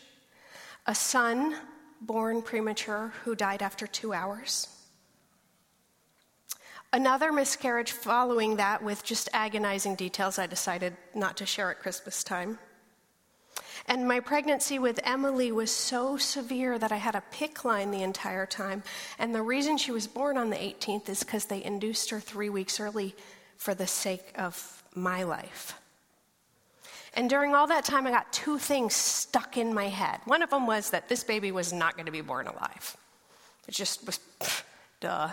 a 0.86 0.94
son 0.94 1.56
born 2.02 2.42
premature 2.42 3.14
who 3.24 3.34
died 3.34 3.62
after 3.62 3.86
two 3.86 4.12
hours, 4.12 4.68
another 6.92 7.32
miscarriage 7.32 7.92
following 7.92 8.56
that 8.56 8.82
with 8.82 9.02
just 9.02 9.30
agonizing 9.32 9.94
details 9.94 10.38
I 10.38 10.46
decided 10.46 10.94
not 11.14 11.38
to 11.38 11.46
share 11.46 11.70
at 11.70 11.80
Christmas 11.80 12.22
time. 12.22 12.58
And 13.86 14.06
my 14.06 14.20
pregnancy 14.20 14.78
with 14.78 15.00
Emily 15.04 15.52
was 15.52 15.70
so 15.70 16.16
severe 16.16 16.78
that 16.78 16.92
I 16.92 16.96
had 16.96 17.14
a 17.14 17.22
PICC 17.32 17.64
line 17.64 17.90
the 17.90 18.02
entire 18.02 18.46
time. 18.46 18.82
And 19.18 19.34
the 19.34 19.42
reason 19.42 19.78
she 19.78 19.92
was 19.92 20.06
born 20.06 20.36
on 20.36 20.50
the 20.50 20.56
18th 20.56 21.08
is 21.08 21.22
because 21.22 21.46
they 21.46 21.62
induced 21.62 22.10
her 22.10 22.20
three 22.20 22.50
weeks 22.50 22.80
early 22.80 23.14
for 23.56 23.74
the 23.74 23.86
sake 23.86 24.32
of 24.36 24.82
my 24.94 25.22
life. 25.22 25.74
And 27.14 27.28
during 27.28 27.54
all 27.54 27.66
that 27.66 27.84
time, 27.84 28.06
I 28.06 28.10
got 28.10 28.32
two 28.32 28.58
things 28.58 28.94
stuck 28.94 29.56
in 29.56 29.74
my 29.74 29.88
head. 29.88 30.20
One 30.26 30.42
of 30.42 30.50
them 30.50 30.66
was 30.66 30.90
that 30.90 31.08
this 31.08 31.24
baby 31.24 31.50
was 31.50 31.72
not 31.72 31.94
going 31.94 32.06
to 32.06 32.12
be 32.12 32.20
born 32.20 32.46
alive. 32.46 32.96
It 33.66 33.72
just 33.72 34.06
was, 34.06 34.20
duh. 35.00 35.30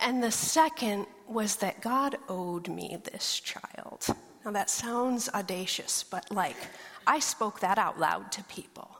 And 0.00 0.22
the 0.22 0.32
second 0.32 1.06
was 1.28 1.56
that 1.56 1.80
God 1.80 2.16
owed 2.28 2.68
me 2.68 2.98
this 3.12 3.38
child. 3.40 4.06
Now, 4.44 4.50
that 4.52 4.70
sounds 4.70 5.28
audacious, 5.28 6.02
but 6.02 6.30
like, 6.30 6.56
I 7.06 7.20
spoke 7.20 7.60
that 7.60 7.78
out 7.78 7.98
loud 7.98 8.32
to 8.32 8.44
people. 8.44 8.90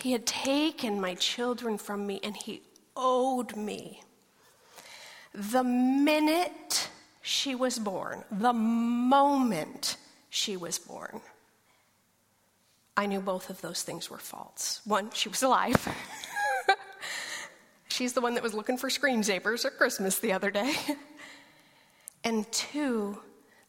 He 0.00 0.12
had 0.12 0.26
taken 0.26 1.00
my 1.00 1.14
children 1.14 1.78
from 1.78 2.06
me 2.06 2.20
and 2.22 2.36
he 2.36 2.62
owed 2.96 3.56
me. 3.56 4.02
The 5.34 5.64
minute 5.64 6.88
she 7.22 7.54
was 7.54 7.78
born, 7.78 8.24
the 8.30 8.52
moment 8.52 9.96
she 10.30 10.56
was 10.56 10.78
born, 10.78 11.20
I 12.96 13.06
knew 13.06 13.20
both 13.20 13.50
of 13.50 13.60
those 13.60 13.82
things 13.82 14.08
were 14.08 14.18
false. 14.18 14.80
One, 14.84 15.10
she 15.10 15.28
was 15.28 15.42
alive. 15.42 15.88
She's 17.88 18.12
the 18.12 18.20
one 18.20 18.34
that 18.34 18.42
was 18.42 18.54
looking 18.54 18.78
for 18.78 18.88
screensavers 18.88 19.64
at 19.64 19.76
Christmas 19.76 20.18
the 20.18 20.32
other 20.32 20.50
day. 20.50 20.74
and 22.24 22.50
two, 22.52 23.18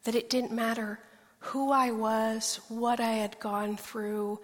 that 0.03 0.15
it 0.15 0.29
didn't 0.29 0.51
matter 0.51 0.99
who 1.47 1.71
I 1.71 1.91
was, 1.91 2.59
what 2.67 2.99
I 2.99 3.11
had 3.11 3.39
gone 3.39 3.77
through. 3.77 4.39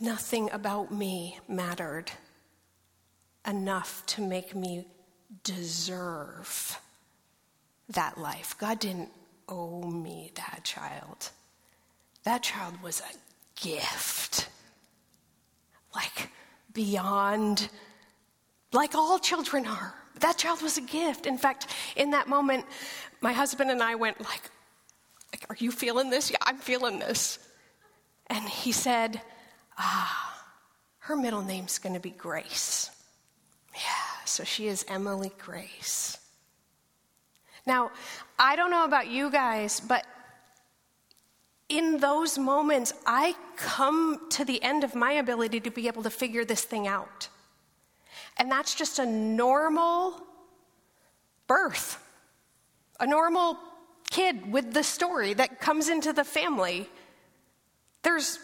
Nothing 0.00 0.48
about 0.52 0.92
me 0.92 1.40
mattered 1.48 2.12
enough 3.44 4.04
to 4.06 4.20
make 4.20 4.54
me 4.54 4.86
deserve 5.42 6.80
that 7.88 8.16
life. 8.16 8.54
God 8.58 8.78
didn't 8.78 9.08
owe 9.48 9.82
me 9.82 10.30
that 10.36 10.60
child. 10.62 11.30
That 12.22 12.44
child 12.44 12.80
was 12.80 13.00
a 13.00 13.60
gift. 13.60 14.48
Like 15.94 16.30
beyond, 16.72 17.68
like 18.72 18.94
all 18.94 19.18
children 19.18 19.66
are. 19.66 19.94
That 20.20 20.38
child 20.38 20.62
was 20.62 20.78
a 20.78 20.82
gift. 20.82 21.26
In 21.26 21.38
fact, 21.38 21.66
in 21.96 22.10
that 22.10 22.28
moment, 22.28 22.64
my 23.20 23.32
husband 23.32 23.70
and 23.70 23.82
I 23.82 23.96
went 23.96 24.20
like, 24.20 24.42
like, 25.32 25.44
Are 25.48 25.56
you 25.58 25.70
feeling 25.70 26.10
this? 26.10 26.30
Yeah, 26.30 26.38
I'm 26.42 26.58
feeling 26.58 26.98
this. 26.98 27.38
And 28.28 28.44
he 28.48 28.72
said, 28.72 29.20
Ah, 29.78 30.44
her 31.00 31.16
middle 31.16 31.42
name's 31.42 31.78
going 31.78 31.94
to 31.94 32.00
be 32.00 32.10
Grace. 32.10 32.90
Yeah, 33.74 34.24
so 34.24 34.44
she 34.44 34.66
is 34.66 34.84
Emily 34.88 35.32
Grace. 35.38 36.18
Now, 37.66 37.90
I 38.38 38.56
don't 38.56 38.70
know 38.70 38.84
about 38.84 39.08
you 39.08 39.30
guys, 39.30 39.80
but 39.80 40.06
in 41.68 41.98
those 41.98 42.38
moments, 42.38 42.92
I 43.06 43.34
come 43.56 44.28
to 44.30 44.44
the 44.44 44.62
end 44.62 44.84
of 44.84 44.94
my 44.94 45.12
ability 45.12 45.60
to 45.60 45.70
be 45.70 45.88
able 45.88 46.04
to 46.04 46.10
figure 46.10 46.44
this 46.44 46.62
thing 46.62 46.86
out. 46.86 47.28
And 48.36 48.50
that's 48.50 48.74
just 48.74 48.98
a 48.98 49.06
normal 49.06 50.20
birth, 51.46 52.02
a 53.00 53.06
normal 53.06 53.58
kid 54.16 54.50
with 54.50 54.72
the 54.72 54.82
story 54.82 55.34
that 55.34 55.60
comes 55.60 55.90
into 55.90 56.10
the 56.10 56.24
family. 56.24 56.88
There's 58.02 58.38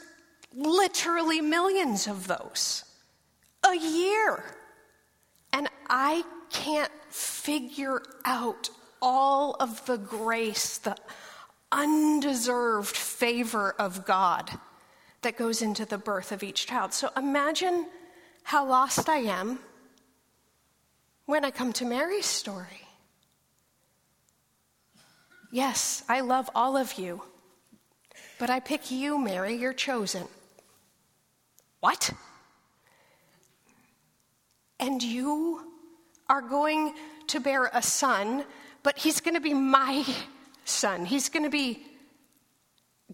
literally 0.54 1.40
millions 1.40 2.06
of 2.06 2.26
those 2.26 2.84
a 3.64 3.74
year. 3.74 4.44
And 5.50 5.70
I 5.88 6.24
can't 6.50 6.92
figure 7.08 8.02
out 8.26 8.68
all 9.00 9.56
of 9.60 9.86
the 9.86 9.96
grace, 9.96 10.76
the 10.76 10.96
undeserved 11.72 12.94
favor 12.94 13.74
of 13.78 14.04
God 14.04 14.50
that 15.22 15.38
goes 15.38 15.62
into 15.62 15.86
the 15.86 15.96
birth 15.96 16.32
of 16.32 16.42
each 16.42 16.66
child. 16.66 16.92
So 16.92 17.08
imagine 17.16 17.86
how 18.42 18.68
lost 18.68 19.08
I 19.08 19.20
am 19.20 19.58
when 21.24 21.46
I 21.46 21.50
come 21.50 21.72
to 21.74 21.86
Mary's 21.86 22.26
story. 22.26 22.81
Yes, 25.52 26.02
I 26.08 26.22
love 26.22 26.48
all 26.54 26.78
of 26.78 26.94
you, 26.94 27.20
but 28.38 28.48
I 28.48 28.58
pick 28.58 28.90
you, 28.90 29.18
Mary, 29.18 29.54
you're 29.54 29.74
chosen. 29.74 30.26
What? 31.80 32.10
And 34.80 35.02
you 35.02 35.60
are 36.30 36.40
going 36.40 36.94
to 37.26 37.38
bear 37.38 37.70
a 37.74 37.82
son, 37.82 38.46
but 38.82 38.96
he's 38.96 39.20
going 39.20 39.34
to 39.34 39.42
be 39.42 39.52
my 39.52 40.06
son. 40.64 41.04
He's 41.04 41.28
going 41.28 41.44
to 41.44 41.50
be 41.50 41.84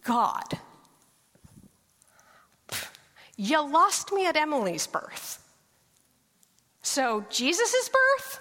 God. 0.05 0.61
You 3.37 3.69
lost 3.69 4.13
me 4.13 4.27
at 4.27 4.37
Emily's 4.37 4.87
birth. 4.87 5.43
So, 6.83 7.25
Jesus' 7.31 7.89
birth? 7.89 8.41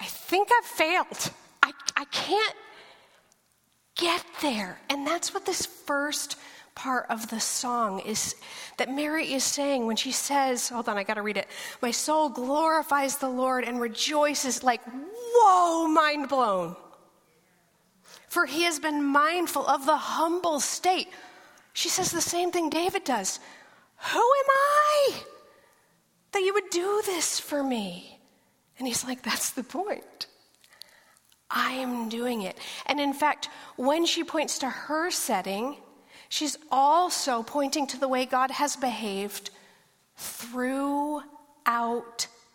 I 0.00 0.06
think 0.06 0.48
I've 0.50 0.66
failed. 0.66 1.30
I, 1.96 2.04
can't 2.06 2.56
get 3.96 4.24
there. 4.42 4.80
And 4.90 5.06
that's 5.06 5.32
what 5.32 5.46
this 5.46 5.66
first 5.66 6.36
part 6.74 7.06
of 7.08 7.30
the 7.30 7.40
song 7.40 8.00
is 8.00 8.34
that 8.78 8.90
Mary 8.90 9.32
is 9.32 9.44
saying 9.44 9.86
when 9.86 9.96
she 9.96 10.12
says, 10.12 10.68
hold 10.68 10.88
on, 10.88 10.98
I 10.98 11.04
got 11.04 11.14
to 11.14 11.22
read 11.22 11.36
it. 11.36 11.48
My 11.80 11.92
soul 11.92 12.28
glorifies 12.28 13.18
the 13.18 13.28
Lord 13.28 13.64
and 13.64 13.80
rejoices, 13.80 14.64
like, 14.64 14.80
whoa, 14.84 15.88
mind 15.88 16.28
blown. 16.28 16.76
For 18.28 18.46
he 18.46 18.64
has 18.64 18.80
been 18.80 19.04
mindful 19.04 19.66
of 19.66 19.86
the 19.86 19.96
humble 19.96 20.58
state. 20.58 21.08
She 21.72 21.88
says 21.88 22.10
the 22.10 22.20
same 22.20 22.50
thing 22.50 22.70
David 22.70 23.04
does. 23.04 23.38
Who 23.96 24.18
am 24.18 24.50
I 24.50 25.14
that 26.32 26.42
you 26.42 26.52
would 26.54 26.70
do 26.70 27.02
this 27.06 27.38
for 27.38 27.62
me? 27.62 28.18
And 28.78 28.88
he's 28.88 29.04
like, 29.04 29.22
that's 29.22 29.50
the 29.50 29.62
point. 29.62 30.26
I 31.54 31.74
am 31.74 32.08
doing 32.08 32.42
it. 32.42 32.58
And 32.86 32.98
in 33.00 33.14
fact, 33.14 33.48
when 33.76 34.04
she 34.04 34.24
points 34.24 34.58
to 34.58 34.68
her 34.68 35.12
setting, 35.12 35.76
she's 36.28 36.56
also 36.70 37.44
pointing 37.44 37.86
to 37.86 37.98
the 37.98 38.08
way 38.08 38.26
God 38.26 38.50
has 38.50 38.74
behaved 38.74 39.50
throughout 40.16 41.22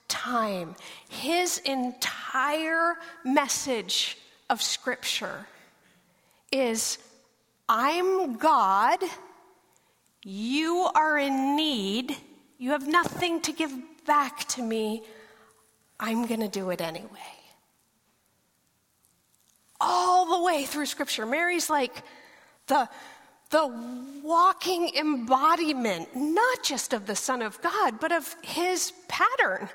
time. 0.10 0.76
His 1.08 1.60
entire 1.60 2.98
message 3.24 4.18
of 4.50 4.62
Scripture 4.62 5.48
is 6.52 6.98
I'm 7.70 8.36
God, 8.36 9.00
you 10.24 10.90
are 10.94 11.18
in 11.18 11.56
need, 11.56 12.18
you 12.58 12.72
have 12.72 12.88
nothing 12.88 13.40
to 13.42 13.54
give 13.54 13.72
back 14.06 14.46
to 14.50 14.62
me, 14.62 15.04
I'm 16.00 16.26
going 16.26 16.42
to 16.42 16.48
do 16.48 16.72
it 16.72 16.82
anyway 16.82 17.39
all 19.80 20.38
the 20.38 20.44
way 20.44 20.66
through 20.66 20.86
Scripture. 20.86 21.26
Mary's 21.26 21.70
like 21.70 22.04
the, 22.68 22.90
the 23.50 23.68
walking 24.24 24.92
embodiment, 24.96 26.16
not 26.16 26.64
just 26.64 26.94
of 26.94 27.06
the 27.06 27.16
Son 27.16 27.42
of 27.42 27.62
God, 27.62 28.00
but 28.00 28.12
of 28.12 28.36
his 28.44 28.94
pattern 29.08 29.70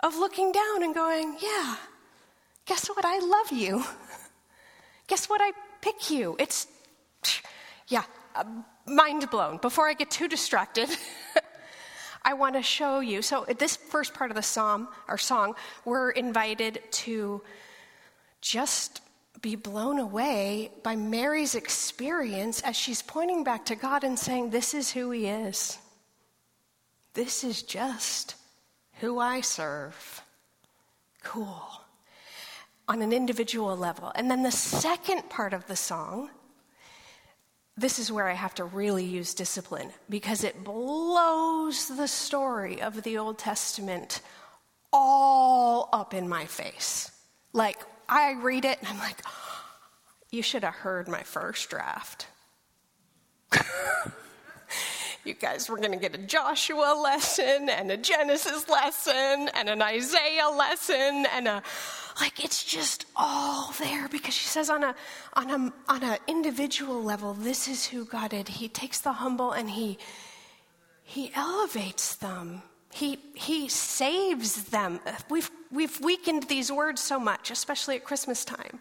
of 0.00 0.16
looking 0.16 0.52
down 0.52 0.82
and 0.82 0.94
going, 0.94 1.36
Yeah, 1.40 1.76
guess 2.66 2.88
what? 2.88 3.04
I 3.04 3.18
love 3.18 3.52
you. 3.52 3.84
Guess 5.08 5.28
what? 5.28 5.40
I 5.42 5.52
pick 5.82 6.10
you. 6.10 6.36
It's, 6.38 6.66
yeah, 7.88 8.04
uh, 8.34 8.44
mind 8.86 9.28
blown. 9.30 9.58
Before 9.58 9.88
I 9.88 9.94
get 9.94 10.10
too 10.10 10.28
distracted, 10.28 10.88
I 12.24 12.34
want 12.34 12.54
to 12.54 12.62
show 12.62 13.00
you. 13.00 13.20
So, 13.20 13.44
at 13.46 13.58
this 13.58 13.76
first 13.76 14.14
part 14.14 14.30
of 14.30 14.36
the 14.36 14.42
psalm, 14.42 14.88
our 15.08 15.18
song, 15.18 15.54
we're 15.84 16.10
invited 16.10 16.80
to 16.92 17.42
just 18.40 19.02
be 19.42 19.56
blown 19.56 19.98
away 19.98 20.70
by 20.84 20.94
Mary's 20.94 21.56
experience 21.56 22.62
as 22.62 22.76
she's 22.76 23.02
pointing 23.02 23.42
back 23.42 23.66
to 23.66 23.74
God 23.74 24.04
and 24.04 24.18
saying, 24.18 24.50
This 24.50 24.72
is 24.72 24.92
who 24.92 25.10
He 25.10 25.26
is. 25.26 25.78
This 27.14 27.44
is 27.44 27.62
just 27.62 28.36
who 29.00 29.18
I 29.18 29.40
serve. 29.40 30.22
Cool. 31.24 31.62
On 32.88 33.02
an 33.02 33.12
individual 33.12 33.76
level. 33.76 34.12
And 34.14 34.30
then 34.30 34.42
the 34.42 34.52
second 34.52 35.28
part 35.28 35.52
of 35.52 35.66
the 35.66 35.76
song, 35.76 36.30
this 37.76 37.98
is 37.98 38.12
where 38.12 38.28
I 38.28 38.34
have 38.34 38.54
to 38.54 38.64
really 38.64 39.04
use 39.04 39.34
discipline 39.34 39.90
because 40.08 40.44
it 40.44 40.62
blows 40.62 41.88
the 41.88 42.08
story 42.08 42.80
of 42.80 43.02
the 43.02 43.18
Old 43.18 43.38
Testament 43.38 44.20
all 44.92 45.88
up 45.92 46.14
in 46.14 46.28
my 46.28 46.44
face. 46.44 47.10
Like, 47.52 47.78
I 48.12 48.32
read 48.32 48.66
it 48.66 48.78
and 48.78 48.88
I'm 48.88 48.98
like, 48.98 49.22
you 50.30 50.42
should 50.42 50.64
have 50.64 50.74
heard 50.74 51.08
my 51.08 51.22
first 51.22 51.70
draft. 51.70 52.26
you 55.24 55.34
guys 55.34 55.70
were 55.70 55.78
going 55.78 55.92
to 55.92 55.98
get 55.98 56.14
a 56.14 56.18
Joshua 56.18 56.98
lesson 57.00 57.70
and 57.70 57.90
a 57.90 57.96
Genesis 57.96 58.68
lesson 58.68 59.48
and 59.54 59.68
an 59.68 59.80
Isaiah 59.80 60.50
lesson 60.50 61.26
and 61.34 61.48
a 61.48 61.62
like 62.20 62.44
it's 62.44 62.62
just 62.62 63.06
all 63.16 63.72
there 63.80 64.06
because 64.08 64.34
she 64.34 64.46
says 64.46 64.68
on 64.68 64.84
a 64.84 64.94
on 65.32 65.50
a 65.50 65.72
on 65.90 66.02
an 66.02 66.18
individual 66.26 67.02
level 67.02 67.32
this 67.32 67.66
is 67.66 67.86
who 67.86 68.04
God 68.04 68.34
is. 68.34 68.48
He 68.48 68.68
takes 68.68 69.00
the 69.00 69.12
humble 69.12 69.52
and 69.52 69.70
he 69.70 69.96
he 71.02 71.32
elevates 71.34 72.16
them. 72.16 72.62
He 72.92 73.18
he 73.34 73.68
saves 73.68 74.64
them. 74.64 75.00
We've 75.30 75.50
we've 75.70 75.98
weakened 76.00 76.44
these 76.44 76.70
words 76.70 77.00
so 77.00 77.18
much, 77.18 77.50
especially 77.50 77.96
at 77.96 78.04
Christmas 78.04 78.44
time. 78.44 78.80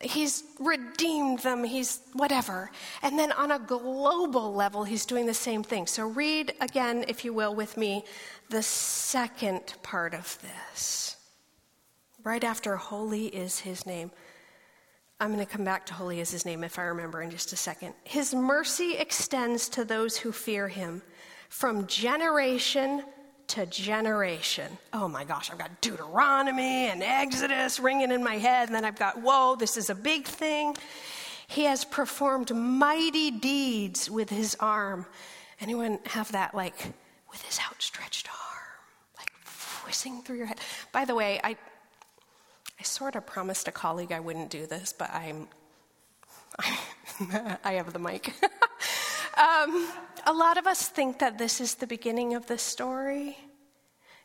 He's 0.00 0.42
redeemed 0.58 1.40
them, 1.40 1.62
he's 1.62 2.00
whatever. 2.12 2.70
And 3.02 3.16
then 3.18 3.30
on 3.32 3.52
a 3.52 3.58
global 3.60 4.52
level, 4.52 4.82
he's 4.82 5.06
doing 5.06 5.26
the 5.26 5.34
same 5.34 5.62
thing. 5.62 5.86
So 5.86 6.08
read 6.08 6.54
again, 6.60 7.04
if 7.06 7.24
you 7.24 7.32
will, 7.32 7.54
with 7.54 7.76
me, 7.76 8.04
the 8.48 8.62
second 8.62 9.74
part 9.82 10.12
of 10.12 10.38
this. 10.42 11.16
Right 12.24 12.42
after 12.42 12.76
holy 12.76 13.26
is 13.26 13.60
his 13.60 13.86
name. 13.86 14.10
I'm 15.20 15.32
going 15.32 15.44
to 15.44 15.52
come 15.52 15.64
back 15.64 15.86
to 15.86 15.94
holy 15.94 16.18
is 16.18 16.32
his 16.32 16.44
name 16.44 16.64
if 16.64 16.80
I 16.80 16.82
remember 16.82 17.22
in 17.22 17.30
just 17.30 17.52
a 17.52 17.56
second. 17.56 17.94
His 18.02 18.34
mercy 18.34 18.96
extends 18.96 19.68
to 19.68 19.84
those 19.84 20.16
who 20.16 20.32
fear 20.32 20.66
him 20.66 21.02
from 21.52 21.86
generation 21.86 23.04
to 23.46 23.66
generation. 23.66 24.78
Oh 24.94 25.06
my 25.06 25.22
gosh, 25.22 25.50
I've 25.50 25.58
got 25.58 25.82
Deuteronomy 25.82 26.86
and 26.88 27.02
Exodus 27.02 27.78
ringing 27.78 28.10
in 28.10 28.24
my 28.24 28.38
head, 28.38 28.68
and 28.68 28.74
then 28.74 28.86
I've 28.86 28.98
got, 28.98 29.20
whoa, 29.20 29.54
this 29.56 29.76
is 29.76 29.90
a 29.90 29.94
big 29.94 30.24
thing. 30.24 30.74
He 31.46 31.64
has 31.64 31.84
performed 31.84 32.54
mighty 32.56 33.30
deeds 33.30 34.10
with 34.10 34.30
his 34.30 34.56
arm. 34.60 35.04
Anyone 35.60 35.98
have 36.06 36.32
that, 36.32 36.54
like, 36.54 36.94
with 37.30 37.42
his 37.42 37.60
outstretched 37.60 38.28
arm, 38.28 39.18
like 39.18 39.30
whizzing 39.84 40.22
through 40.22 40.38
your 40.38 40.46
head? 40.46 40.58
By 40.90 41.04
the 41.04 41.14
way, 41.14 41.38
I, 41.44 41.50
I 42.80 42.82
sort 42.82 43.14
of 43.14 43.26
promised 43.26 43.68
a 43.68 43.72
colleague 43.72 44.10
I 44.10 44.20
wouldn't 44.20 44.48
do 44.48 44.66
this, 44.66 44.94
but 44.98 45.12
I'm, 45.12 45.48
I'm 46.58 47.58
I 47.62 47.72
have 47.74 47.92
the 47.92 47.98
mic. 47.98 48.32
um, 49.36 49.88
a 50.26 50.32
lot 50.32 50.58
of 50.58 50.66
us 50.66 50.88
think 50.88 51.18
that 51.20 51.38
this 51.38 51.60
is 51.60 51.76
the 51.76 51.86
beginning 51.86 52.34
of 52.34 52.46
the 52.46 52.58
story. 52.58 53.36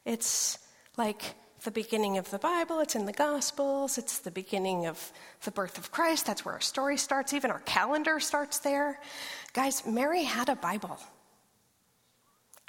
It's 0.06 0.60
like 0.98 1.36
the 1.64 1.72
beginning 1.72 2.18
of 2.18 2.30
the 2.30 2.40
Bible, 2.40 2.80
it's 2.80 2.96
in 2.96 3.06
the 3.06 3.14
Gospels, 3.14 3.98
it's 3.98 4.20
the 4.20 4.32
beginning 4.32 4.86
of 4.86 5.12
the 5.44 5.52
birth 5.52 5.78
of 5.78 5.92
Christ. 5.92 6.26
That's 6.26 6.46
where 6.46 6.54
our 6.54 6.62
story 6.62 6.98
starts, 6.98 7.34
even 7.34 7.52
our 7.52 7.60
calendar 7.62 8.20
starts 8.20 8.60
there. 8.60 9.00
Guys, 9.54 9.86
Mary 9.86 10.24
had 10.24 10.50
a 10.50 10.56
Bible. 10.56 11.00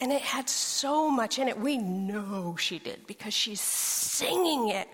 And 0.00 0.12
it 0.12 0.22
had 0.22 0.48
so 0.48 1.10
much 1.10 1.38
in 1.38 1.48
it. 1.48 1.58
We 1.58 1.76
know 1.76 2.56
she 2.56 2.78
did 2.78 3.06
because 3.06 3.34
she's 3.34 3.60
singing 3.60 4.68
it 4.68 4.88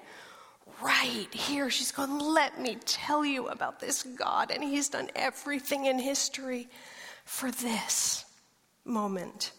right 0.82 1.32
here. 1.32 1.68
She's 1.70 1.92
going, 1.92 2.18
Let 2.18 2.58
me 2.58 2.78
tell 2.86 3.24
you 3.24 3.48
about 3.48 3.80
this 3.80 4.02
God. 4.02 4.50
And 4.50 4.64
He's 4.64 4.88
done 4.88 5.10
everything 5.14 5.84
in 5.86 5.98
history 5.98 6.68
for 7.24 7.50
this 7.50 8.24
moment. 8.84 9.52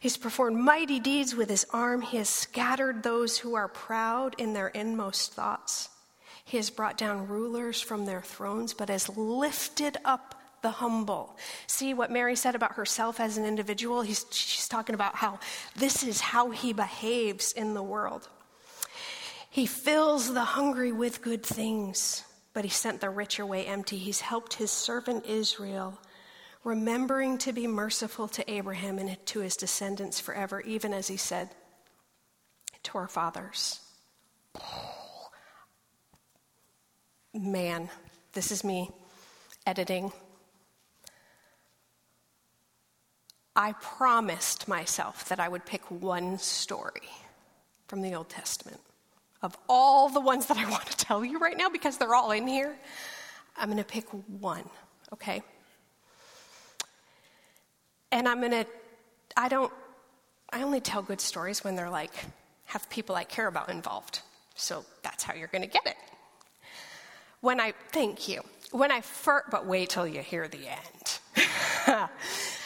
He's 0.00 0.16
performed 0.16 0.56
mighty 0.56 1.00
deeds 1.00 1.34
with 1.34 1.50
his 1.50 1.66
arm. 1.72 2.02
He 2.02 2.18
has 2.18 2.28
scattered 2.28 3.02
those 3.02 3.38
who 3.38 3.54
are 3.54 3.68
proud 3.68 4.36
in 4.38 4.52
their 4.52 4.68
inmost 4.68 5.32
thoughts. 5.32 5.88
He 6.44 6.56
has 6.56 6.70
brought 6.70 6.96
down 6.96 7.28
rulers 7.28 7.80
from 7.80 8.06
their 8.06 8.22
thrones, 8.22 8.74
but 8.74 8.88
has 8.88 9.08
lifted 9.08 9.96
up 10.04 10.36
the 10.62 10.70
humble. 10.70 11.36
See 11.66 11.94
what 11.94 12.10
Mary 12.10 12.36
said 12.36 12.54
about 12.54 12.72
herself 12.72 13.20
as 13.20 13.36
an 13.36 13.44
individual? 13.44 14.02
He's, 14.02 14.24
she's 14.30 14.68
talking 14.68 14.94
about 14.94 15.16
how 15.16 15.40
this 15.76 16.02
is 16.02 16.20
how 16.20 16.50
he 16.50 16.72
behaves 16.72 17.52
in 17.52 17.74
the 17.74 17.82
world. 17.82 18.28
He 19.50 19.66
fills 19.66 20.32
the 20.32 20.44
hungry 20.44 20.92
with 20.92 21.22
good 21.22 21.44
things, 21.44 22.24
but 22.54 22.64
he 22.64 22.70
sent 22.70 23.00
the 23.00 23.10
rich 23.10 23.38
away 23.38 23.66
empty. 23.66 23.98
He's 23.98 24.20
helped 24.20 24.54
his 24.54 24.70
servant 24.70 25.26
Israel 25.26 25.98
remembering 26.64 27.38
to 27.38 27.52
be 27.52 27.66
merciful 27.66 28.28
to 28.28 28.50
Abraham 28.50 28.98
and 28.98 29.16
to 29.26 29.40
his 29.40 29.56
descendants 29.56 30.20
forever, 30.20 30.60
even 30.60 30.92
as 30.92 31.08
he 31.08 31.16
said 31.16 31.50
to 32.84 32.98
our 32.98 33.08
fathers. 33.08 33.80
Man, 37.34 37.88
this 38.32 38.50
is 38.50 38.64
me 38.64 38.90
editing. 39.66 40.12
I 43.54 43.72
promised 43.72 44.68
myself 44.68 45.28
that 45.28 45.40
I 45.40 45.48
would 45.48 45.64
pick 45.66 45.90
one 45.90 46.38
story 46.38 47.08
from 47.88 48.02
the 48.02 48.14
Old 48.14 48.28
Testament. 48.28 48.80
Of 49.42 49.56
all 49.68 50.08
the 50.08 50.20
ones 50.20 50.46
that 50.46 50.56
I 50.56 50.68
want 50.70 50.86
to 50.86 50.96
tell 50.96 51.24
you 51.24 51.38
right 51.38 51.56
now, 51.56 51.68
because 51.68 51.98
they're 51.98 52.14
all 52.14 52.30
in 52.30 52.46
here, 52.46 52.76
I'm 53.56 53.68
going 53.68 53.78
to 53.78 53.84
pick 53.84 54.06
one, 54.40 54.64
okay? 55.12 55.42
And 58.10 58.28
I'm 58.28 58.40
going 58.40 58.52
to, 58.52 58.66
I 59.36 59.48
don't, 59.48 59.72
I 60.50 60.62
only 60.62 60.80
tell 60.80 61.02
good 61.02 61.20
stories 61.20 61.62
when 61.62 61.76
they're 61.76 61.90
like, 61.90 62.12
have 62.66 62.88
people 62.90 63.14
I 63.16 63.24
care 63.24 63.46
about 63.46 63.68
involved. 63.68 64.20
So 64.54 64.84
that's 65.02 65.22
how 65.22 65.34
you're 65.34 65.48
going 65.48 65.62
to 65.62 65.68
get 65.68 65.86
it. 65.86 65.96
When 67.40 67.60
I, 67.60 67.72
thank 67.92 68.28
you. 68.28 68.42
When 68.72 68.90
I 68.90 69.00
first, 69.00 69.50
but 69.50 69.66
wait 69.66 69.90
till 69.90 70.06
you 70.06 70.20
hear 70.20 70.48
the 70.48 70.68
end. 70.68 72.08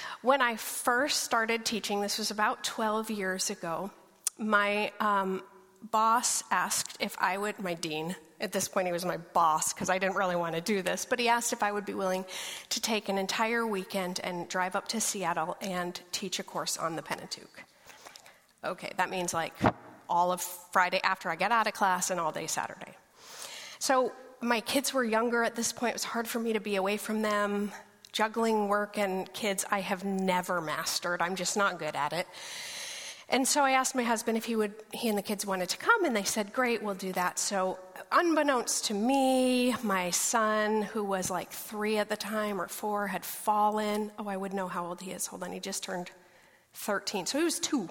when 0.22 0.40
I 0.40 0.56
first 0.56 1.22
started 1.22 1.64
teaching, 1.64 2.00
this 2.00 2.18
was 2.18 2.30
about 2.30 2.64
12 2.64 3.10
years 3.10 3.50
ago, 3.50 3.90
my 4.38 4.90
um, 4.98 5.42
boss 5.90 6.42
asked 6.50 6.96
if 7.00 7.16
I 7.18 7.36
would, 7.36 7.58
my 7.58 7.74
dean, 7.74 8.16
at 8.40 8.52
this 8.52 8.66
point, 8.68 8.86
he 8.86 8.92
was 8.92 9.04
my 9.04 9.16
boss 9.16 9.72
because 9.72 9.88
I 9.88 9.98
didn't 9.98 10.16
really 10.16 10.36
want 10.36 10.54
to 10.54 10.60
do 10.60 10.82
this, 10.82 11.04
but 11.04 11.18
he 11.20 11.28
asked 11.28 11.52
if 11.52 11.62
I 11.62 11.70
would 11.70 11.86
be 11.86 11.94
willing 11.94 12.24
to 12.70 12.80
take 12.80 13.08
an 13.08 13.16
entire 13.16 13.66
weekend 13.66 14.20
and 14.24 14.48
drive 14.48 14.74
up 14.74 14.88
to 14.88 15.00
Seattle 15.00 15.56
and 15.60 16.00
teach 16.10 16.40
a 16.40 16.42
course 16.42 16.76
on 16.76 16.96
the 16.96 17.02
Pentateuch. 17.02 17.62
Okay, 18.64 18.90
that 18.96 19.10
means 19.10 19.32
like 19.32 19.54
all 20.08 20.32
of 20.32 20.40
Friday 20.40 21.00
after 21.04 21.30
I 21.30 21.36
get 21.36 21.52
out 21.52 21.66
of 21.66 21.72
class 21.72 22.10
and 22.10 22.18
all 22.18 22.32
day 22.32 22.46
Saturday. 22.46 22.94
So 23.78 24.12
my 24.40 24.60
kids 24.60 24.92
were 24.92 25.04
younger 25.04 25.44
at 25.44 25.54
this 25.54 25.72
point. 25.72 25.90
It 25.90 25.94
was 25.94 26.04
hard 26.04 26.26
for 26.26 26.40
me 26.40 26.52
to 26.52 26.60
be 26.60 26.76
away 26.76 26.96
from 26.96 27.22
them. 27.22 27.70
Juggling 28.10 28.68
work 28.68 28.98
and 28.98 29.32
kids, 29.32 29.64
I 29.70 29.80
have 29.80 30.04
never 30.04 30.60
mastered. 30.60 31.22
I'm 31.22 31.36
just 31.36 31.56
not 31.56 31.78
good 31.78 31.96
at 31.96 32.12
it. 32.12 32.26
And 33.32 33.48
so 33.48 33.64
I 33.64 33.70
asked 33.70 33.94
my 33.94 34.02
husband 34.02 34.36
if 34.36 34.44
he 34.44 34.56
would, 34.56 34.74
he 34.92 35.08
and 35.08 35.16
the 35.16 35.22
kids 35.22 35.46
wanted 35.46 35.70
to 35.70 35.78
come, 35.78 36.04
and 36.04 36.14
they 36.14 36.22
said, 36.22 36.52
Great, 36.52 36.82
we'll 36.82 36.94
do 36.94 37.14
that. 37.14 37.38
So, 37.38 37.78
unbeknownst 38.12 38.84
to 38.86 38.94
me, 38.94 39.74
my 39.82 40.10
son, 40.10 40.82
who 40.82 41.02
was 41.02 41.30
like 41.30 41.50
three 41.50 41.96
at 41.96 42.10
the 42.10 42.16
time 42.16 42.60
or 42.60 42.68
four, 42.68 43.06
had 43.06 43.24
fallen. 43.24 44.12
Oh, 44.18 44.28
I 44.28 44.36
would 44.36 44.52
know 44.52 44.68
how 44.68 44.84
old 44.84 45.00
he 45.00 45.12
is. 45.12 45.26
Hold 45.28 45.44
on, 45.44 45.52
he 45.52 45.60
just 45.60 45.82
turned 45.82 46.10
13. 46.74 47.24
So 47.24 47.38
he 47.38 47.44
was 47.44 47.58
two. 47.58 47.88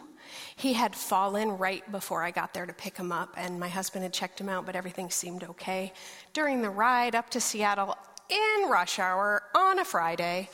He 0.55 0.73
had 0.73 0.95
fallen 0.95 1.57
right 1.57 1.91
before 1.91 2.21
I 2.21 2.29
got 2.29 2.53
there 2.53 2.67
to 2.67 2.73
pick 2.73 2.95
him 2.95 3.11
up, 3.11 3.33
and 3.35 3.59
my 3.59 3.67
husband 3.67 4.03
had 4.03 4.13
checked 4.13 4.39
him 4.39 4.47
out, 4.47 4.67
but 4.67 4.75
everything 4.75 5.09
seemed 5.09 5.43
okay. 5.43 5.91
During 6.33 6.61
the 6.61 6.69
ride 6.69 7.15
up 7.15 7.31
to 7.31 7.41
Seattle 7.41 7.97
in 8.29 8.69
rush 8.69 8.99
hour 8.99 9.41
on 9.55 9.79
a 9.79 9.85
Friday, 9.85 10.49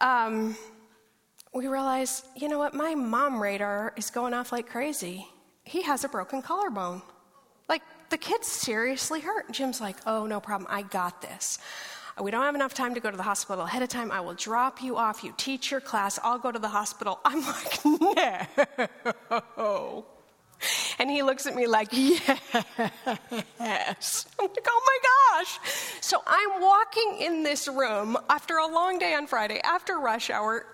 um, 0.00 0.56
we 1.56 1.68
realize, 1.68 2.22
you 2.36 2.48
know 2.48 2.58
what, 2.58 2.74
my 2.74 2.94
mom 2.94 3.40
radar 3.40 3.94
is 3.96 4.10
going 4.10 4.34
off 4.34 4.52
like 4.52 4.68
crazy. 4.68 5.26
He 5.64 5.82
has 5.82 6.04
a 6.04 6.08
broken 6.08 6.42
collarbone. 6.42 7.00
Like, 7.68 7.82
the 8.10 8.18
kid's 8.18 8.46
seriously 8.46 9.20
hurt. 9.20 9.50
Jim's 9.52 9.80
like, 9.80 9.96
oh, 10.06 10.26
no 10.26 10.38
problem, 10.38 10.68
I 10.70 10.82
got 10.82 11.22
this. 11.22 11.58
We 12.20 12.30
don't 12.30 12.42
have 12.42 12.54
enough 12.54 12.74
time 12.74 12.94
to 12.94 13.00
go 13.00 13.10
to 13.10 13.16
the 13.16 13.22
hospital 13.22 13.64
ahead 13.64 13.82
of 13.82 13.88
time. 13.88 14.10
I 14.12 14.20
will 14.20 14.34
drop 14.34 14.82
you 14.82 14.96
off. 14.96 15.24
You 15.24 15.34
teach 15.36 15.70
your 15.70 15.80
class. 15.80 16.18
I'll 16.22 16.38
go 16.38 16.52
to 16.52 16.58
the 16.58 16.68
hospital. 16.68 17.20
I'm 17.24 17.40
like, 17.40 17.84
no. 19.56 20.06
And 20.98 21.10
he 21.10 21.22
looks 21.22 21.46
at 21.46 21.54
me 21.54 21.66
like, 21.66 21.88
yes. 21.92 22.40
I'm 24.38 24.46
like, 24.48 24.66
oh 24.66 24.82
my 24.86 24.98
gosh. 25.42 25.58
So 26.00 26.22
I'm 26.26 26.62
walking 26.62 27.18
in 27.20 27.42
this 27.42 27.68
room 27.68 28.16
after 28.30 28.56
a 28.56 28.66
long 28.66 28.98
day 28.98 29.14
on 29.14 29.26
Friday, 29.26 29.60
after 29.62 29.98
rush 29.98 30.30
hour. 30.30 30.64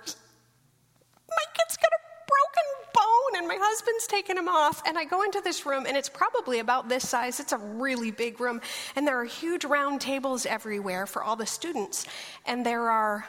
And 3.36 3.48
my 3.48 3.58
husband's 3.60 4.06
taken 4.06 4.36
him 4.36 4.48
off. 4.48 4.82
And 4.86 4.98
I 4.98 5.04
go 5.04 5.22
into 5.22 5.40
this 5.40 5.66
room, 5.66 5.86
and 5.86 5.96
it's 5.96 6.08
probably 6.08 6.58
about 6.58 6.88
this 6.88 7.08
size. 7.08 7.40
It's 7.40 7.52
a 7.52 7.58
really 7.58 8.10
big 8.10 8.40
room. 8.40 8.60
And 8.96 9.06
there 9.06 9.20
are 9.20 9.24
huge 9.24 9.64
round 9.64 10.00
tables 10.00 10.46
everywhere 10.46 11.06
for 11.06 11.22
all 11.22 11.36
the 11.36 11.46
students. 11.46 12.06
And 12.46 12.64
there 12.64 12.90
are 12.90 13.26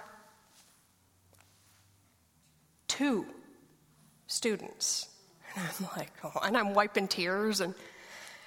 two 2.87 3.25
students. 4.27 5.09
And 5.55 5.67
I'm 5.67 5.87
like, 5.97 6.11
oh, 6.23 6.39
and 6.43 6.57
I'm 6.57 6.73
wiping 6.73 7.07
tears. 7.07 7.61
And 7.61 7.73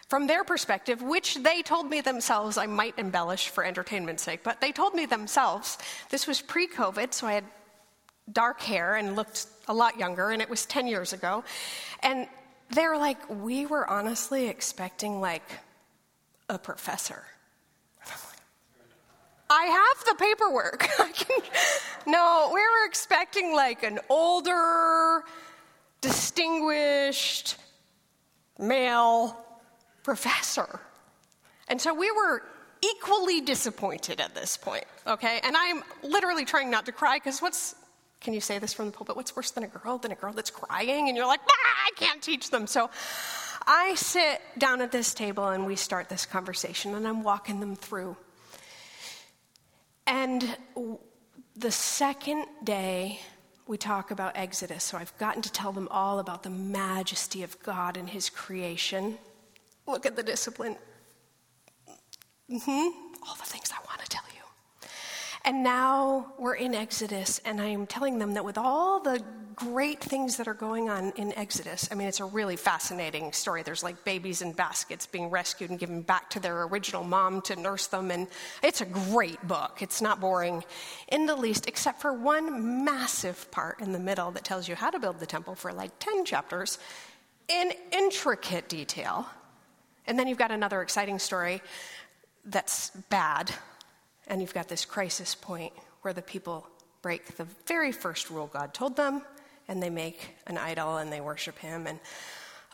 from 0.08 0.28
their 0.28 0.44
perspective, 0.44 1.02
which 1.02 1.36
they 1.36 1.62
told 1.62 1.90
me 1.90 2.00
themselves, 2.00 2.56
I 2.58 2.66
might 2.66 2.98
embellish 2.98 3.48
for 3.48 3.64
entertainment's 3.64 4.22
sake, 4.22 4.44
but 4.44 4.60
they 4.60 4.70
told 4.70 4.94
me 4.94 5.04
themselves, 5.06 5.78
this 6.10 6.28
was 6.28 6.40
pre 6.40 6.68
COVID, 6.68 7.12
so 7.12 7.26
I 7.26 7.32
had 7.32 7.44
dark 8.32 8.60
hair 8.60 8.96
and 8.96 9.16
looked 9.16 9.46
a 9.68 9.74
lot 9.74 9.98
younger, 9.98 10.30
and 10.30 10.42
it 10.42 10.50
was 10.50 10.66
10 10.66 10.86
years 10.86 11.12
ago. 11.12 11.44
And 12.02 12.28
they 12.74 12.86
were 12.86 12.98
like, 12.98 13.18
we 13.30 13.66
were 13.66 13.88
honestly 13.88 14.48
expecting 14.48 15.20
like 15.20 15.48
a 16.48 16.58
professor. 16.58 17.22
I 19.48 19.64
have 19.64 20.04
the 20.06 20.24
paperwork. 20.24 20.80
Can, 21.14 21.40
no, 22.06 22.50
we 22.52 22.60
were 22.60 22.86
expecting 22.86 23.54
like 23.54 23.82
an 23.84 24.00
older, 24.08 25.22
distinguished 26.00 27.56
male 28.58 29.36
professor. 30.02 30.80
And 31.68 31.80
so 31.80 31.94
we 31.94 32.10
were 32.10 32.42
equally 32.82 33.40
disappointed 33.40 34.20
at 34.20 34.34
this 34.34 34.56
point, 34.56 34.84
okay? 35.06 35.40
And 35.42 35.56
I'm 35.56 35.82
literally 36.02 36.44
trying 36.44 36.70
not 36.70 36.86
to 36.86 36.92
cry 36.92 37.18
because 37.18 37.40
what's, 37.40 37.74
can 38.20 38.34
you 38.34 38.40
say 38.40 38.58
this 38.58 38.72
from 38.72 38.86
the 38.86 38.92
pulpit? 38.92 39.16
What's 39.16 39.36
worse 39.36 39.50
than 39.50 39.64
a 39.64 39.68
girl? 39.68 39.98
Than 39.98 40.12
a 40.12 40.16
girl 40.16 40.32
that's 40.32 40.50
crying 40.50 41.08
and 41.08 41.16
you're 41.16 41.26
like, 41.26 41.40
ah, 41.48 41.86
I 41.86 41.90
can't 41.96 42.22
teach 42.22 42.50
them. 42.50 42.66
So 42.66 42.90
I 43.66 43.94
sit 43.94 44.40
down 44.58 44.80
at 44.80 44.92
this 44.92 45.14
table 45.14 45.48
and 45.48 45.66
we 45.66 45.76
start 45.76 46.08
this 46.08 46.26
conversation 46.26 46.94
and 46.94 47.06
I'm 47.06 47.22
walking 47.22 47.60
them 47.60 47.76
through 47.76 48.16
and 50.06 50.56
the 51.56 51.70
second 51.70 52.46
day, 52.62 53.20
we 53.66 53.76
talk 53.76 54.10
about 54.10 54.36
Exodus. 54.36 54.84
So 54.84 54.98
I've 54.98 55.16
gotten 55.18 55.42
to 55.42 55.50
tell 55.50 55.72
them 55.72 55.88
all 55.90 56.20
about 56.20 56.42
the 56.42 56.50
majesty 56.50 57.42
of 57.42 57.60
God 57.62 57.96
and 57.96 58.08
His 58.08 58.30
creation. 58.30 59.18
Look 59.86 60.06
at 60.06 60.14
the 60.14 60.22
discipline. 60.22 60.76
Mm-hmm. 62.50 62.70
All 63.26 63.34
the 63.34 63.44
things 63.44 63.72
I 63.72 63.84
want 63.88 64.00
to 64.02 64.08
tell. 64.08 64.22
And 65.46 65.62
now 65.62 66.32
we're 66.38 66.56
in 66.56 66.74
Exodus, 66.74 67.40
and 67.44 67.60
I 67.60 67.66
am 67.66 67.86
telling 67.86 68.18
them 68.18 68.34
that 68.34 68.44
with 68.44 68.58
all 68.58 68.98
the 68.98 69.22
great 69.54 70.00
things 70.02 70.38
that 70.38 70.48
are 70.48 70.54
going 70.54 70.90
on 70.90 71.12
in 71.12 71.32
Exodus, 71.38 71.88
I 71.92 71.94
mean, 71.94 72.08
it's 72.08 72.18
a 72.18 72.24
really 72.24 72.56
fascinating 72.56 73.30
story. 73.30 73.62
There's 73.62 73.84
like 73.84 74.04
babies 74.04 74.42
in 74.42 74.54
baskets 74.54 75.06
being 75.06 75.30
rescued 75.30 75.70
and 75.70 75.78
given 75.78 76.02
back 76.02 76.30
to 76.30 76.40
their 76.40 76.64
original 76.64 77.04
mom 77.04 77.42
to 77.42 77.54
nurse 77.54 77.86
them, 77.86 78.10
and 78.10 78.26
it's 78.60 78.80
a 78.80 78.84
great 78.84 79.40
book. 79.46 79.82
It's 79.82 80.02
not 80.02 80.20
boring 80.20 80.64
in 81.06 81.26
the 81.26 81.36
least, 81.36 81.68
except 81.68 82.02
for 82.02 82.12
one 82.12 82.84
massive 82.84 83.48
part 83.52 83.80
in 83.80 83.92
the 83.92 84.00
middle 84.00 84.32
that 84.32 84.42
tells 84.42 84.68
you 84.68 84.74
how 84.74 84.90
to 84.90 84.98
build 84.98 85.20
the 85.20 85.26
temple 85.26 85.54
for 85.54 85.72
like 85.72 85.92
10 86.00 86.24
chapters 86.24 86.80
in 87.46 87.70
intricate 87.92 88.68
detail. 88.68 89.28
And 90.08 90.18
then 90.18 90.26
you've 90.26 90.38
got 90.38 90.50
another 90.50 90.82
exciting 90.82 91.20
story 91.20 91.62
that's 92.44 92.90
bad 93.10 93.54
and 94.26 94.40
you've 94.40 94.54
got 94.54 94.68
this 94.68 94.84
crisis 94.84 95.34
point 95.34 95.72
where 96.02 96.12
the 96.12 96.22
people 96.22 96.66
break 97.02 97.36
the 97.36 97.46
very 97.66 97.92
first 97.92 98.30
rule 98.30 98.48
God 98.52 98.74
told 98.74 98.96
them, 98.96 99.22
and 99.68 99.82
they 99.82 99.90
make 99.90 100.36
an 100.46 100.58
idol 100.58 100.96
and 100.96 101.12
they 101.12 101.20
worship 101.20 101.58
him, 101.58 101.86
and 101.86 101.98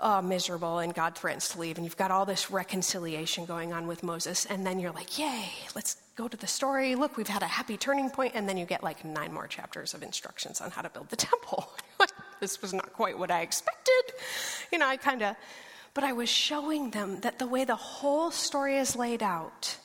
oh, 0.00 0.20
miserable, 0.20 0.78
and 0.78 0.94
God 0.94 1.16
threatens 1.16 1.48
to 1.50 1.60
leave. 1.60 1.76
And 1.76 1.84
you've 1.84 1.96
got 1.96 2.10
all 2.10 2.26
this 2.26 2.50
reconciliation 2.50 3.44
going 3.44 3.72
on 3.72 3.86
with 3.86 4.02
Moses, 4.02 4.46
and 4.46 4.66
then 4.66 4.78
you're 4.78 4.92
like, 4.92 5.18
yay, 5.18 5.48
let's 5.74 5.96
go 6.16 6.28
to 6.28 6.36
the 6.36 6.46
story. 6.46 6.94
Look, 6.94 7.16
we've 7.16 7.28
had 7.28 7.42
a 7.42 7.46
happy 7.46 7.76
turning 7.76 8.10
point, 8.10 8.32
and 8.34 8.48
then 8.48 8.56
you 8.56 8.66
get 8.66 8.82
like 8.82 9.04
nine 9.04 9.32
more 9.32 9.46
chapters 9.46 9.94
of 9.94 10.02
instructions 10.02 10.60
on 10.60 10.70
how 10.70 10.82
to 10.82 10.90
build 10.90 11.08
the 11.08 11.16
temple. 11.30 11.72
this 12.40 12.60
was 12.60 12.72
not 12.74 12.92
quite 12.92 13.18
what 13.18 13.30
I 13.30 13.40
expected. 13.40 14.02
You 14.70 14.78
know, 14.78 14.88
I 14.88 14.96
kind 14.96 15.22
of, 15.22 15.36
but 15.94 16.04
I 16.04 16.12
was 16.12 16.28
showing 16.28 16.90
them 16.90 17.20
that 17.20 17.38
the 17.38 17.46
way 17.46 17.64
the 17.64 17.76
whole 17.76 18.30
story 18.30 18.78
is 18.78 18.96
laid 18.96 19.22
out, 19.22 19.76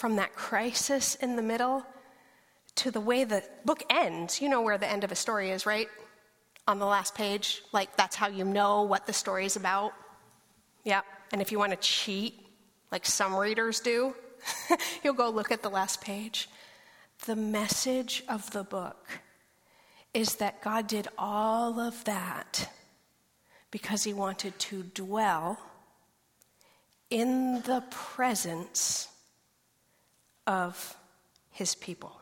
from 0.00 0.16
that 0.16 0.34
crisis 0.34 1.14
in 1.16 1.36
the 1.36 1.42
middle 1.42 1.84
to 2.74 2.90
the 2.90 3.00
way 3.00 3.22
the 3.22 3.44
book 3.66 3.82
ends. 3.90 4.40
You 4.40 4.48
know 4.48 4.62
where 4.62 4.78
the 4.78 4.90
end 4.90 5.04
of 5.04 5.12
a 5.12 5.14
story 5.14 5.50
is, 5.50 5.66
right? 5.66 5.88
On 6.66 6.78
the 6.78 6.86
last 6.86 7.14
page. 7.14 7.60
Like, 7.70 7.94
that's 7.96 8.16
how 8.16 8.28
you 8.28 8.44
know 8.44 8.80
what 8.84 9.06
the 9.06 9.12
story 9.12 9.44
is 9.44 9.56
about. 9.56 9.92
Yeah. 10.84 11.02
And 11.32 11.42
if 11.42 11.52
you 11.52 11.58
want 11.58 11.72
to 11.72 11.76
cheat, 11.76 12.34
like 12.90 13.04
some 13.04 13.36
readers 13.36 13.80
do, 13.80 14.14
you'll 15.04 15.12
go 15.12 15.28
look 15.28 15.52
at 15.52 15.62
the 15.62 15.68
last 15.68 16.00
page. 16.00 16.48
The 17.26 17.36
message 17.36 18.24
of 18.26 18.50
the 18.52 18.64
book 18.64 19.06
is 20.14 20.36
that 20.36 20.62
God 20.62 20.86
did 20.86 21.08
all 21.18 21.78
of 21.78 22.04
that 22.04 22.72
because 23.70 24.04
he 24.04 24.14
wanted 24.14 24.58
to 24.60 24.82
dwell 24.82 25.58
in 27.10 27.60
the 27.62 27.84
presence 27.90 29.08
of 30.50 30.96
his 31.50 31.76
people. 31.76 32.20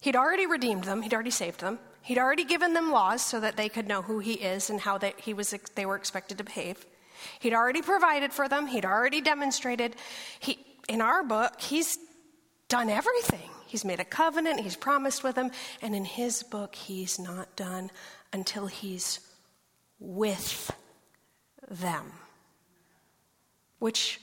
He'd 0.00 0.16
already 0.16 0.46
redeemed 0.46 0.84
them, 0.84 1.02
he'd 1.02 1.12
already 1.12 1.30
saved 1.30 1.60
them. 1.60 1.78
He'd 2.00 2.18
already 2.18 2.44
given 2.44 2.72
them 2.72 2.90
laws 2.90 3.22
so 3.22 3.40
that 3.40 3.56
they 3.56 3.68
could 3.68 3.86
know 3.86 4.02
who 4.02 4.18
he 4.18 4.34
is 4.34 4.68
and 4.70 4.80
how 4.80 4.98
they, 4.98 5.14
he 5.18 5.34
was, 5.34 5.54
they 5.74 5.86
were 5.86 5.96
expected 5.96 6.38
to 6.38 6.44
behave. 6.44 6.84
He'd 7.38 7.54
already 7.54 7.82
provided 7.82 8.32
for 8.32 8.48
them, 8.48 8.66
he'd 8.66 8.86
already 8.86 9.20
demonstrated. 9.20 9.96
He, 10.40 10.58
in 10.88 11.02
our 11.02 11.22
book, 11.22 11.60
he's 11.60 11.98
done 12.68 12.88
everything. 12.88 13.50
He's 13.66 13.84
made 13.84 14.00
a 14.00 14.04
covenant, 14.04 14.60
he's 14.60 14.76
promised 14.76 15.22
with 15.22 15.34
them, 15.34 15.50
and 15.82 15.94
in 15.94 16.04
his 16.06 16.42
book, 16.42 16.74
he's 16.74 17.18
not 17.18 17.56
done 17.56 17.90
until 18.32 18.66
he's 18.66 19.20
with 19.98 20.70
them. 21.70 22.12
Which 23.78 24.20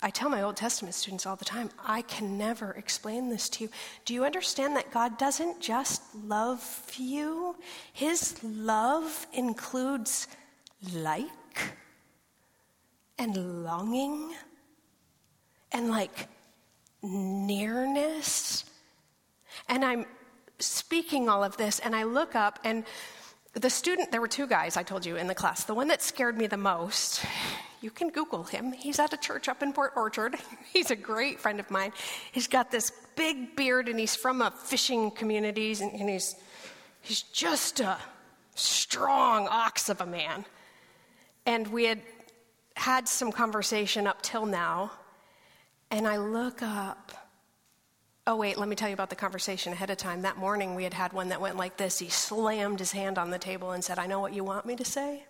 I 0.00 0.10
tell 0.10 0.28
my 0.28 0.42
Old 0.42 0.56
Testament 0.56 0.94
students 0.94 1.26
all 1.26 1.34
the 1.36 1.44
time, 1.44 1.70
I 1.84 2.02
can 2.02 2.38
never 2.38 2.72
explain 2.72 3.30
this 3.30 3.48
to 3.50 3.64
you. 3.64 3.70
Do 4.04 4.14
you 4.14 4.24
understand 4.24 4.76
that 4.76 4.92
God 4.92 5.18
doesn't 5.18 5.60
just 5.60 6.02
love 6.14 6.92
you? 6.96 7.56
His 7.92 8.40
love 8.44 9.26
includes 9.32 10.28
like 10.94 11.26
and 13.18 13.64
longing 13.64 14.34
and 15.72 15.90
like 15.90 16.28
nearness. 17.02 18.64
And 19.68 19.84
I'm 19.84 20.06
speaking 20.60 21.28
all 21.28 21.42
of 21.42 21.56
this, 21.56 21.80
and 21.80 21.94
I 21.94 22.04
look 22.04 22.36
up, 22.36 22.58
and 22.64 22.84
the 23.54 23.70
student, 23.70 24.12
there 24.12 24.20
were 24.20 24.28
two 24.28 24.46
guys 24.46 24.76
I 24.76 24.82
told 24.82 25.04
you 25.04 25.16
in 25.16 25.26
the 25.26 25.34
class. 25.34 25.64
The 25.64 25.74
one 25.74 25.88
that 25.88 26.02
scared 26.02 26.38
me 26.38 26.46
the 26.46 26.56
most, 26.56 27.24
you 27.80 27.90
can 27.90 28.08
Google 28.10 28.44
him. 28.44 28.72
He's 28.72 28.98
at 28.98 29.12
a 29.12 29.16
church 29.16 29.48
up 29.48 29.62
in 29.62 29.72
Port 29.72 29.92
Orchard. 29.96 30.36
He's 30.72 30.90
a 30.90 30.96
great 30.96 31.38
friend 31.38 31.60
of 31.60 31.70
mine. 31.70 31.92
He's 32.32 32.48
got 32.48 32.70
this 32.70 32.90
big 33.16 33.56
beard 33.56 33.88
and 33.88 33.98
he's 33.98 34.14
from 34.14 34.42
a 34.42 34.50
fishing 34.50 35.10
community 35.10 35.72
and, 35.80 35.92
and 35.92 36.08
he's, 36.08 36.36
he's 37.00 37.22
just 37.22 37.80
a 37.80 37.98
strong 38.54 39.48
ox 39.48 39.88
of 39.88 40.00
a 40.00 40.06
man. 40.06 40.44
And 41.46 41.66
we 41.68 41.84
had 41.84 42.00
had 42.76 43.08
some 43.08 43.32
conversation 43.32 44.06
up 44.06 44.22
till 44.22 44.46
now. 44.46 44.92
And 45.90 46.06
I 46.06 46.18
look 46.18 46.62
up. 46.62 47.12
Oh, 48.26 48.36
wait, 48.36 48.58
let 48.58 48.68
me 48.68 48.76
tell 48.76 48.88
you 48.88 48.94
about 48.94 49.08
the 49.08 49.16
conversation 49.16 49.72
ahead 49.72 49.88
of 49.88 49.96
time. 49.96 50.22
That 50.22 50.36
morning 50.36 50.74
we 50.74 50.84
had 50.84 50.92
had 50.92 51.12
one 51.12 51.30
that 51.30 51.40
went 51.40 51.56
like 51.56 51.78
this. 51.78 51.98
He 51.98 52.10
slammed 52.10 52.78
his 52.78 52.92
hand 52.92 53.16
on 53.18 53.30
the 53.30 53.38
table 53.38 53.70
and 53.70 53.82
said, 53.82 53.98
I 53.98 54.06
know 54.06 54.20
what 54.20 54.34
you 54.34 54.44
want 54.44 54.66
me 54.66 54.76
to 54.76 54.84
say. 54.84 55.24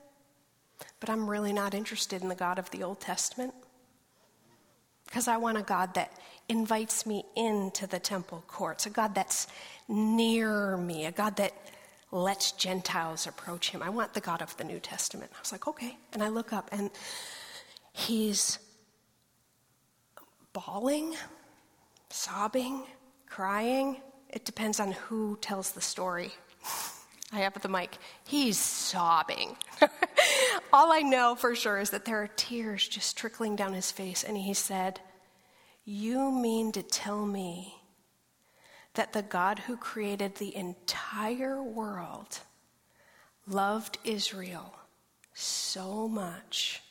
But 1.00 1.10
I'm 1.10 1.28
really 1.28 1.52
not 1.52 1.74
interested 1.74 2.22
in 2.22 2.28
the 2.28 2.34
God 2.34 2.58
of 2.58 2.70
the 2.70 2.82
Old 2.82 3.00
Testament 3.00 3.54
because 5.06 5.28
I 5.28 5.36
want 5.36 5.58
a 5.58 5.62
God 5.62 5.94
that 5.94 6.12
invites 6.48 7.06
me 7.06 7.24
into 7.36 7.86
the 7.86 7.98
temple 7.98 8.44
courts, 8.46 8.86
a 8.86 8.90
God 8.90 9.14
that's 9.14 9.46
near 9.88 10.76
me, 10.76 11.06
a 11.06 11.12
God 11.12 11.36
that 11.36 11.52
lets 12.10 12.52
Gentiles 12.52 13.26
approach 13.26 13.70
him. 13.70 13.82
I 13.82 13.90
want 13.90 14.14
the 14.14 14.20
God 14.20 14.42
of 14.42 14.56
the 14.56 14.64
New 14.64 14.80
Testament. 14.80 15.30
I 15.34 15.40
was 15.40 15.52
like, 15.52 15.66
okay. 15.66 15.96
And 16.12 16.22
I 16.22 16.28
look 16.28 16.52
up 16.52 16.68
and 16.72 16.90
he's 17.92 18.58
bawling, 20.52 21.14
sobbing, 22.10 22.84
crying. 23.26 24.00
It 24.30 24.44
depends 24.44 24.80
on 24.80 24.92
who 24.92 25.38
tells 25.40 25.72
the 25.72 25.80
story. 25.80 26.32
I 27.32 27.40
have 27.40 27.60
the 27.60 27.68
mic. 27.68 27.98
He's 28.24 28.58
sobbing. 28.58 29.56
all 30.72 30.92
I 30.92 31.00
know 31.00 31.34
for 31.34 31.54
sure 31.54 31.78
is 31.78 31.90
that 31.90 32.04
there 32.04 32.22
are 32.22 32.28
tears 32.28 32.86
just 32.86 33.16
trickling 33.16 33.56
down 33.56 33.72
his 33.72 33.90
face. 33.90 34.24
And 34.24 34.36
he 34.36 34.54
said, 34.54 35.00
You 35.84 36.30
mean 36.30 36.72
to 36.72 36.82
tell 36.82 37.24
me 37.26 37.74
that 38.94 39.12
the 39.12 39.22
God 39.22 39.60
who 39.60 39.76
created 39.76 40.34
the 40.34 40.54
entire 40.54 41.62
world 41.62 42.40
loved 43.46 43.98
Israel 44.04 44.74
so 45.34 46.08
much 46.08 46.82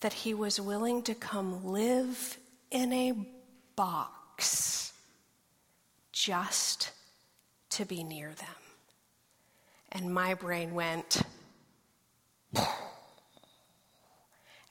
that 0.00 0.12
he 0.12 0.34
was 0.34 0.60
willing 0.60 1.02
to 1.02 1.14
come 1.14 1.66
live 1.66 2.38
in 2.70 2.92
a 2.92 3.12
box 3.76 4.92
just 6.12 6.92
to 7.70 7.84
be 7.84 8.02
near 8.02 8.28
them. 8.28 8.48
And 9.90 10.12
my 10.12 10.34
brain 10.34 10.74
went, 10.74 11.22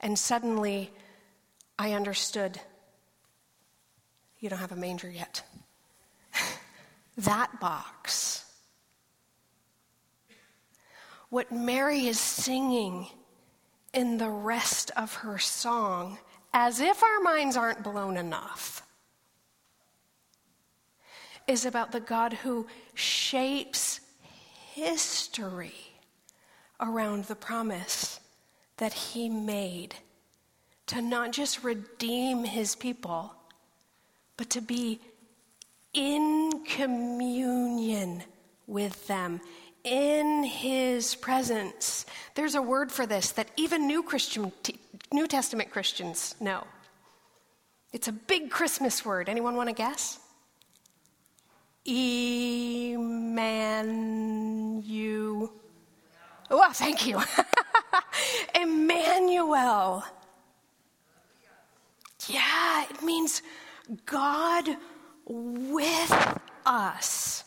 and 0.01 0.17
suddenly 0.17 0.91
I 1.79 1.93
understood 1.93 2.59
you 4.39 4.49
don't 4.49 4.59
have 4.59 4.71
a 4.71 4.75
manger 4.75 5.09
yet. 5.09 5.43
that 7.17 7.59
box. 7.59 8.45
What 11.29 11.51
Mary 11.51 12.07
is 12.07 12.19
singing 12.19 13.07
in 13.93 14.17
the 14.17 14.29
rest 14.29 14.91
of 14.97 15.13
her 15.15 15.37
song, 15.37 16.17
as 16.53 16.79
if 16.79 17.03
our 17.03 17.19
minds 17.21 17.55
aren't 17.55 17.83
blown 17.83 18.17
enough, 18.17 18.83
is 21.47 21.65
about 21.65 21.91
the 21.91 21.99
God 21.99 22.33
who 22.33 22.67
shapes 22.95 23.99
history 24.73 25.75
around 26.79 27.25
the 27.25 27.35
promise 27.35 28.20
that 28.77 28.93
he 28.93 29.29
made 29.29 29.95
to 30.87 31.01
not 31.01 31.31
just 31.31 31.63
redeem 31.63 32.43
his 32.43 32.75
people, 32.75 33.33
but 34.37 34.49
to 34.49 34.61
be 34.61 34.99
in 35.93 36.63
communion 36.65 38.23
with 38.67 39.07
them, 39.07 39.41
in 39.83 40.43
his 40.43 41.15
presence. 41.15 42.05
There's 42.35 42.55
a 42.55 42.61
word 42.61 42.91
for 42.91 43.05
this 43.05 43.31
that 43.31 43.49
even 43.57 43.87
New 43.87 44.03
Christian 44.03 44.51
New 45.11 45.27
Testament 45.27 45.71
Christians 45.71 46.35
know. 46.39 46.65
It's 47.91 48.07
a 48.07 48.13
big 48.13 48.49
Christmas 48.49 49.03
word. 49.03 49.27
Anyone 49.27 49.57
want 49.57 49.67
to 49.69 49.75
guess? 49.75 50.17
Emmanuel. 51.85 53.11
Oh, 56.49 56.71
thank 56.73 57.05
you. 57.07 57.21
Emmanuel. 58.55 60.03
Yeah, 62.27 62.85
it 62.89 63.01
means 63.01 63.41
God 64.05 64.69
with 65.25 66.39
us. 66.65 67.43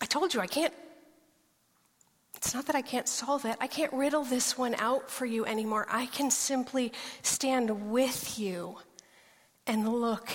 I 0.00 0.06
told 0.06 0.34
you 0.34 0.40
I 0.40 0.46
can't. 0.46 0.72
It's 2.36 2.54
not 2.54 2.66
that 2.66 2.76
I 2.76 2.82
can't 2.82 3.08
solve 3.08 3.44
it. 3.44 3.56
I 3.60 3.66
can't 3.66 3.92
riddle 3.92 4.22
this 4.22 4.56
one 4.56 4.76
out 4.76 5.10
for 5.10 5.26
you 5.26 5.44
anymore. 5.44 5.86
I 5.90 6.06
can 6.06 6.30
simply 6.30 6.92
stand 7.22 7.90
with 7.90 8.38
you 8.38 8.76
and 9.66 9.88
look 9.88 10.30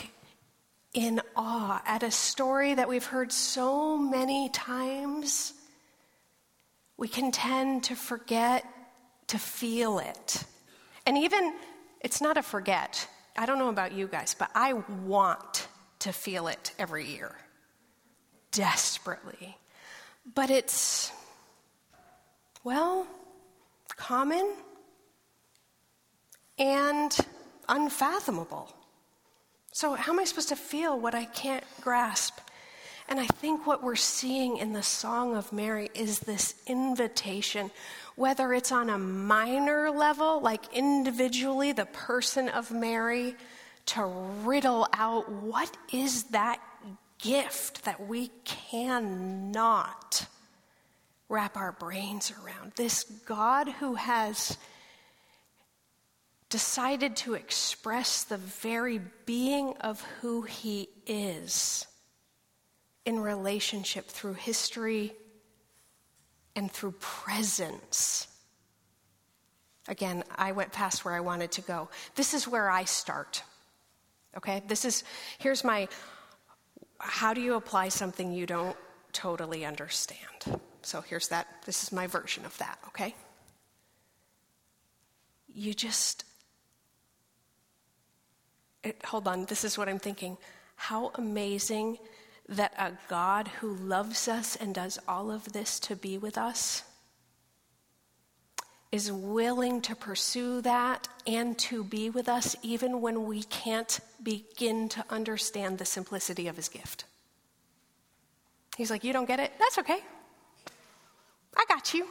in 0.93 1.21
awe 1.35 1.81
at 1.85 2.03
a 2.03 2.11
story 2.11 2.75
that 2.75 2.87
we've 2.87 3.05
heard 3.05 3.31
so 3.31 3.97
many 3.97 4.49
times. 4.49 5.53
We 6.97 7.07
can 7.07 7.31
tend 7.31 7.85
to 7.85 7.95
forget 7.95 8.65
to 9.27 9.39
feel 9.39 9.99
it. 9.99 10.43
And 11.05 11.17
even, 11.17 11.53
it's 12.01 12.21
not 12.21 12.37
a 12.37 12.43
forget. 12.43 13.07
I 13.35 13.45
don't 13.45 13.57
know 13.57 13.69
about 13.69 13.93
you 13.93 14.07
guys, 14.07 14.35
but 14.37 14.51
I 14.53 14.73
want 14.73 15.67
to 15.99 16.11
feel 16.11 16.47
it 16.47 16.71
every 16.77 17.07
year 17.07 17.35
desperately. 18.51 19.57
But 20.35 20.49
it's, 20.51 21.11
well, 22.63 23.07
common 23.95 24.53
and 26.59 27.17
unfathomable. 27.67 28.73
So, 29.75 29.95
how 29.95 30.13
am 30.13 30.19
I 30.19 30.23
supposed 30.25 30.49
to 30.49 30.55
feel 30.55 30.99
what 30.99 31.15
I 31.15 31.25
can't 31.25 31.63
grasp? 31.81 32.37
And 33.09 33.19
I 33.19 33.25
think 33.25 33.65
what 33.65 33.81
we're 33.81 33.95
seeing 33.95 34.57
in 34.57 34.71
the 34.71 34.83
Song 34.83 35.35
of 35.35 35.51
Mary 35.51 35.89
is 35.95 36.19
this 36.19 36.53
invitation, 36.67 37.71
whether 38.15 38.53
it's 38.53 38.71
on 38.71 38.91
a 38.91 38.99
minor 38.99 39.89
level, 39.89 40.39
like 40.41 40.71
individually, 40.73 41.71
the 41.71 41.87
person 41.87 42.49
of 42.49 42.69
Mary, 42.69 43.35
to 43.87 44.05
riddle 44.43 44.87
out 44.93 45.31
what 45.31 45.75
is 45.91 46.25
that 46.25 46.61
gift 47.17 47.83
that 47.85 48.07
we 48.07 48.29
cannot 48.45 50.27
wrap 51.29 51.57
our 51.57 51.71
brains 51.71 52.31
around. 52.43 52.73
This 52.75 53.05
God 53.25 53.69
who 53.69 53.95
has 53.95 54.55
decided 56.53 57.15
to 57.15 57.33
express 57.33 58.25
the 58.25 58.37
very 58.37 59.01
being 59.25 59.75
of 59.81 59.99
who 60.21 60.43
he 60.43 60.87
is 61.07 61.87
in 63.05 63.19
relationship 63.19 64.05
through 64.05 64.33
history 64.33 65.13
and 66.55 66.71
through 66.71 66.91
presence. 66.99 68.27
Again, 69.87 70.23
I 70.35 70.51
went 70.51 70.71
past 70.71 71.03
where 71.03 71.15
I 71.15 71.21
wanted 71.21 71.51
to 71.53 71.61
go. 71.61 71.89
This 72.13 72.35
is 72.35 72.47
where 72.47 72.69
I 72.69 72.83
start. 72.83 73.41
Okay? 74.37 74.61
This 74.67 74.85
is, 74.85 75.03
here's 75.39 75.63
my 75.63 75.87
how 76.99 77.33
do 77.33 77.41
you 77.41 77.55
apply 77.55 77.89
something 77.89 78.31
you 78.31 78.45
don't 78.45 78.77
totally 79.11 79.65
understand? 79.65 80.61
So 80.83 81.01
here's 81.01 81.29
that. 81.29 81.47
This 81.65 81.81
is 81.81 81.91
my 81.91 82.05
version 82.05 82.45
of 82.45 82.55
that, 82.59 82.77
okay? 82.89 83.15
You 85.51 85.73
just, 85.73 86.25
hold 89.05 89.27
on, 89.27 89.45
this 89.45 89.63
is 89.63 89.77
what 89.77 89.89
I'm 89.89 89.99
thinking. 89.99 90.37
How 90.75 91.11
amazing 91.15 91.97
that 92.49 92.73
a 92.77 92.91
God 93.07 93.47
who 93.59 93.73
loves 93.75 94.27
us 94.27 94.55
and 94.55 94.75
does 94.75 94.99
all 95.07 95.31
of 95.31 95.53
this 95.53 95.79
to 95.81 95.95
be 95.95 96.17
with 96.17 96.37
us 96.37 96.83
is 98.91 99.11
willing 99.11 99.81
to 99.81 99.95
pursue 99.95 100.61
that 100.61 101.07
and 101.25 101.57
to 101.57 101.83
be 101.83 102.09
with 102.09 102.29
us 102.29 102.55
even 102.61 103.01
when 103.01 103.25
we 103.25 103.41
can't 103.43 103.99
begin 104.21 104.87
to 104.89 105.03
understand 105.09 105.79
the 105.79 105.85
simplicity 105.85 106.47
of 106.47 106.55
his 106.55 106.69
gift. 106.69 107.05
He's 108.77 108.91
like, 108.91 109.03
You 109.03 109.13
don't 109.13 109.25
get 109.25 109.39
it? 109.39 109.51
That's 109.57 109.79
okay. 109.79 109.99
I 111.55 111.65
got 111.67 111.93
you. 111.93 112.07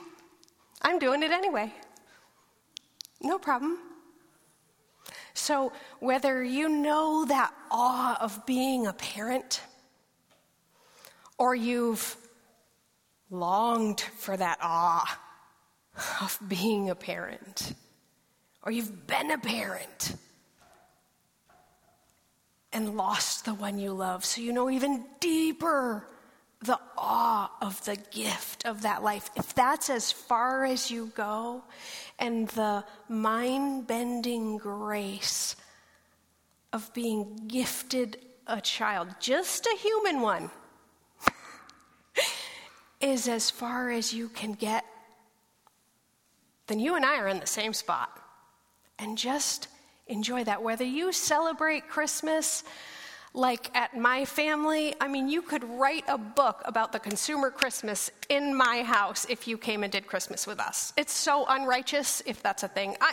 I'm 0.80 0.98
doing 0.98 1.22
it 1.22 1.30
anyway. 1.30 1.72
No 3.20 3.38
problem. 3.38 3.78
So, 5.34 5.72
whether 6.00 6.42
you 6.42 6.68
know 6.68 7.24
that 7.24 7.52
awe 7.70 8.16
of 8.20 8.44
being 8.46 8.86
a 8.86 8.92
parent, 8.92 9.60
or 11.38 11.54
you've 11.54 12.16
longed 13.30 14.00
for 14.00 14.36
that 14.36 14.58
awe 14.62 15.18
of 16.20 16.38
being 16.48 16.90
a 16.90 16.94
parent, 16.94 17.74
or 18.62 18.72
you've 18.72 19.06
been 19.06 19.30
a 19.30 19.38
parent 19.38 20.16
and 22.72 22.96
lost 22.96 23.44
the 23.44 23.54
one 23.54 23.78
you 23.78 23.92
love, 23.92 24.24
so 24.24 24.40
you 24.40 24.52
know 24.52 24.70
even 24.70 25.04
deeper 25.20 26.06
the 26.62 26.78
awe 26.96 27.50
of 27.60 27.84
the 27.84 27.96
gift 28.10 28.64
of 28.64 28.82
that 28.82 29.02
life. 29.02 29.30
If 29.36 29.54
that's 29.54 29.90
as 29.90 30.12
far 30.12 30.64
as 30.64 30.90
you 30.90 31.12
go, 31.14 31.64
and 32.18 32.48
the 32.48 32.84
mind 33.08 33.86
bending 33.86 34.58
grace 34.58 35.56
of 36.72 36.92
being 36.94 37.48
gifted 37.48 38.18
a 38.46 38.60
child, 38.60 39.08
just 39.20 39.66
a 39.66 39.76
human 39.78 40.20
one, 40.20 40.50
is 43.00 43.28
as 43.28 43.50
far 43.50 43.90
as 43.90 44.12
you 44.12 44.28
can 44.28 44.52
get 44.52 44.84
then 46.72 46.78
you 46.80 46.94
and 46.96 47.04
I 47.04 47.18
are 47.18 47.28
in 47.28 47.38
the 47.38 47.46
same 47.46 47.74
spot. 47.74 48.18
And 48.98 49.18
just 49.18 49.68
enjoy 50.06 50.44
that. 50.44 50.62
Whether 50.62 50.84
you 50.84 51.12
celebrate 51.12 51.88
Christmas 51.88 52.64
like 53.34 53.74
at 53.74 53.96
my 53.96 54.24
family, 54.24 54.94
I 55.00 55.08
mean, 55.08 55.28
you 55.28 55.40
could 55.40 55.64
write 55.64 56.04
a 56.06 56.18
book 56.18 56.62
about 56.66 56.92
the 56.92 56.98
consumer 56.98 57.50
Christmas 57.50 58.10
in 58.28 58.54
my 58.54 58.82
house 58.82 59.26
if 59.28 59.48
you 59.48 59.56
came 59.56 59.82
and 59.82 59.90
did 59.90 60.06
Christmas 60.06 60.46
with 60.46 60.60
us. 60.60 60.92
It's 60.96 61.12
so 61.12 61.46
unrighteous, 61.48 62.22
if 62.26 62.42
that's 62.42 62.62
a 62.62 62.68
thing. 62.68 62.96
I, 63.00 63.12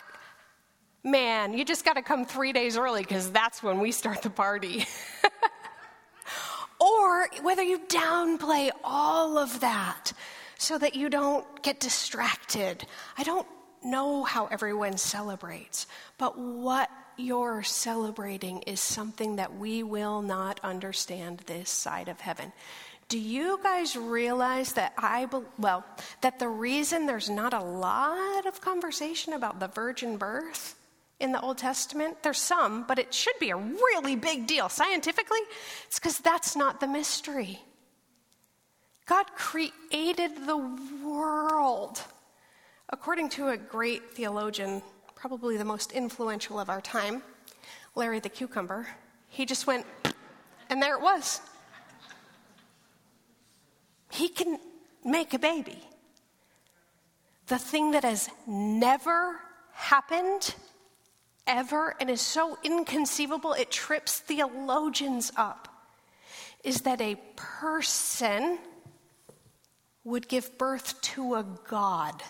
man, 1.04 1.54
you 1.54 1.64
just 1.64 1.86
got 1.86 1.94
to 1.94 2.02
come 2.02 2.26
three 2.26 2.52
days 2.52 2.78
early 2.78 3.02
because 3.02 3.32
that's 3.32 3.64
when 3.64 3.80
we 3.80 3.94
start 3.94 4.22
the 4.22 4.30
party. 4.30 4.86
or 6.80 7.28
whether 7.42 7.64
you 7.64 7.80
downplay 7.88 8.72
all 8.84 9.38
of 9.38 9.62
that 9.62 10.12
so 10.58 10.78
that 10.78 10.96
you 10.96 11.10
don't 11.10 11.64
get 11.64 11.80
distracted. 11.80 12.86
I 13.18 13.24
don't 13.24 13.48
know 13.84 14.24
how 14.26 14.48
everyone 14.48 14.98
celebrates, 14.98 15.88
but 16.18 16.38
what 16.38 16.90
you're 17.20 17.64
celebrating 17.64 18.62
is 18.64 18.80
something 18.80 19.36
that 19.36 19.58
we 19.58 19.84
will 19.84 20.22
not 20.22 20.60
understand 20.64 21.40
this 21.40 21.70
side 21.70 22.08
of 22.08 22.20
heaven. 22.20 22.52
Do 23.10 23.20
you 23.20 23.60
guys 23.64 23.96
realize 23.96 24.74
that 24.74 24.94
I, 24.98 25.26
be- 25.26 25.40
well, 25.58 25.84
that 26.22 26.40
the 26.40 26.48
reason 26.48 27.06
there's 27.06 27.30
not 27.30 27.54
a 27.54 27.64
lot 27.64 28.46
of 28.46 28.62
conversation 28.62 29.34
about 29.34 29.60
the 29.60 29.68
virgin 29.68 30.18
birth 30.18 30.76
in 31.20 31.32
the 31.32 31.42
Old 31.42 31.58
Testament, 31.58 32.24
there's 32.24 32.40
some, 32.40 32.86
but 32.88 33.00
it 33.00 33.14
should 33.14 33.38
be 33.40 33.50
a 33.50 33.58
really 33.58 34.16
big 34.16 34.48
deal 34.48 34.70
scientifically, 34.70 35.40
it's 35.88 36.00
because 36.00 36.20
that's 36.20 36.56
not 36.56 36.80
the 36.80 36.88
mystery. 36.88 37.60
God 39.06 39.26
created 39.36 40.46
the 40.46 40.58
world. 41.04 42.02
According 42.90 43.30
to 43.30 43.50
a 43.50 43.58
great 43.58 44.12
theologian, 44.12 44.82
probably 45.20 45.58
the 45.58 45.66
most 45.66 45.92
influential 45.92 46.60
of 46.60 46.70
our 46.70 46.80
time, 46.80 47.22
Larry 47.94 48.22
the 48.22 48.30
Cucumber, 48.30 48.88
he 49.28 49.46
just 49.46 49.68
went, 49.68 49.86
and 50.70 50.82
there 50.82 50.96
it 50.96 51.02
was. 51.02 51.42
He 54.12 54.30
can 54.30 54.58
make 55.04 55.34
a 55.34 55.40
baby. 55.40 55.84
The 57.48 57.58
thing 57.58 57.92
that 57.92 58.04
has 58.04 58.30
never 58.48 59.42
happened 59.74 60.56
ever 61.46 61.96
and 62.00 62.10
is 62.10 62.22
so 62.22 62.58
inconceivable 62.64 63.54
it 63.54 63.72
trips 63.72 64.20
theologians 64.20 65.32
up 65.36 65.68
is 66.64 66.82
that 66.82 67.02
a 67.02 67.20
person 67.36 68.58
would 70.06 70.30
give 70.30 70.58
birth 70.58 71.02
to 71.02 71.36
a 71.36 71.46
God. 71.68 72.24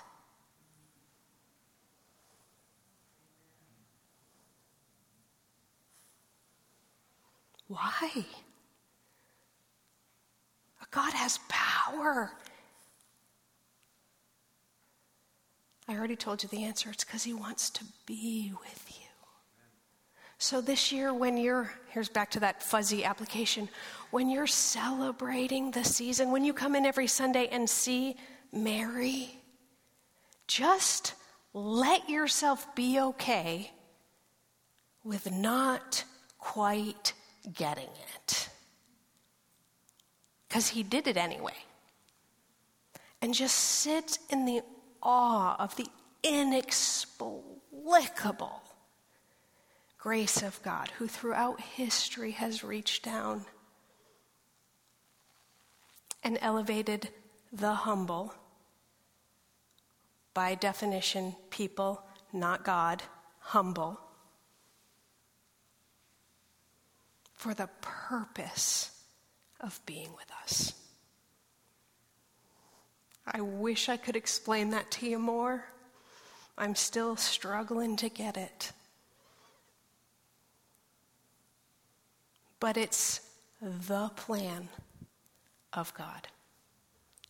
Why? 7.70 8.26
God 10.91 11.13
has 11.13 11.39
power. 11.47 12.32
I 15.88 15.95
already 15.95 16.15
told 16.15 16.43
you 16.43 16.49
the 16.49 16.63
answer. 16.63 16.89
It's 16.89 17.03
because 17.03 17.24
He 17.24 17.34
wants 17.34 17.70
to 17.72 17.86
be 18.05 18.51
with 18.59 18.86
you. 18.89 19.05
So 20.39 20.61
this 20.61 20.91
year, 20.91 21.13
when 21.13 21.38
you're, 21.38 21.72
here's 21.89 22.09
back 22.09 22.32
to 22.32 22.39
that 22.39 22.63
fuzzy 22.63 23.03
application, 23.03 23.70
when 24.09 24.30
you're 24.30 24.47
celebrating 24.47 25.72
the 25.72 25.84
season, 25.84 26.32
when 26.32 26.43
you 26.43 26.53
come 26.53 26.76
in 26.76 26.86
every 26.86 27.07
Sunday 27.07 27.47
and 27.51 27.70
see 27.70 28.15
Mary, 28.51 29.30
just 30.47 31.13
let 31.53 32.09
yourself 32.09 32.74
be 32.74 32.99
okay 32.99 33.72
with 35.03 35.32
not 35.32 36.03
quite 36.39 37.13
getting 37.54 37.90
it 38.16 38.50
because 40.48 40.70
he 40.70 40.84
did 40.84 41.08
it 41.08 41.16
anyway. 41.16 41.54
And 43.22 43.34
just 43.34 43.56
sit 43.56 44.20
in 44.30 44.46
the 44.46 44.62
awe 45.04 45.56
of 45.60 45.76
the 45.76 45.88
inexplicable 46.24 48.64
grace 49.98 50.42
of 50.42 50.64
God, 50.64 50.90
who 50.98 51.08
throughout 51.08 51.60
history 51.60 52.32
has 52.32 52.64
reached 52.64 53.04
down 53.04 53.44
and 56.24 56.38
elevated 56.42 57.10
the 57.52 57.74
humble. 57.74 58.34
By 60.34 60.56
definition, 60.56 61.36
people, 61.50 62.02
not 62.32 62.64
God, 62.64 63.04
humble. 63.40 64.00
For 67.40 67.54
the 67.54 67.70
purpose 67.80 68.92
of 69.62 69.80
being 69.86 70.10
with 70.14 70.30
us. 70.44 70.74
I 73.26 73.40
wish 73.40 73.88
I 73.88 73.96
could 73.96 74.18
explain 74.18 74.72
that 74.72 74.92
to 74.92 75.08
you 75.08 75.18
more. 75.20 75.64
I'm 76.58 76.76
still 76.76 77.16
struggling 77.16 77.96
to 77.96 78.10
get 78.10 78.36
it. 78.36 78.74
But 82.60 82.76
it's 82.76 83.22
the 83.62 84.10
plan 84.18 84.68
of 85.72 85.94
God 85.94 86.28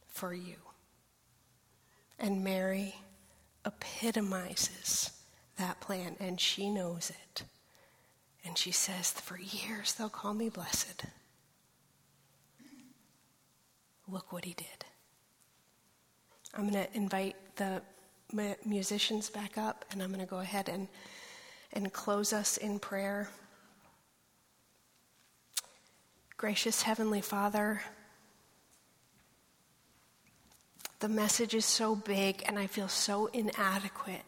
for 0.07 0.33
you. 0.33 0.55
And 2.17 2.43
Mary 2.43 2.95
epitomizes 3.63 5.11
that 5.57 5.79
plan, 5.81 6.15
and 6.19 6.41
she 6.41 6.71
knows 6.71 7.11
it. 7.11 7.43
And 8.45 8.57
she 8.57 8.71
says, 8.71 9.11
For 9.11 9.37
years 9.37 9.93
they'll 9.93 10.09
call 10.09 10.33
me 10.33 10.49
blessed. 10.49 11.03
Look 14.07 14.31
what 14.31 14.45
he 14.45 14.53
did. 14.53 14.85
I'm 16.53 16.69
going 16.69 16.85
to 16.85 16.97
invite 16.97 17.35
the 17.57 17.81
musicians 18.65 19.29
back 19.29 19.57
up, 19.57 19.85
and 19.91 20.01
I'm 20.01 20.09
going 20.09 20.25
to 20.25 20.29
go 20.29 20.39
ahead 20.39 20.69
and, 20.69 20.87
and 21.73 21.91
close 21.93 22.33
us 22.33 22.57
in 22.57 22.79
prayer. 22.79 23.29
Gracious 26.37 26.81
Heavenly 26.81 27.21
Father, 27.21 27.81
the 30.99 31.09
message 31.09 31.53
is 31.53 31.65
so 31.65 31.95
big, 31.95 32.43
and 32.47 32.57
I 32.57 32.67
feel 32.67 32.87
so 32.87 33.27
inadequate 33.27 34.25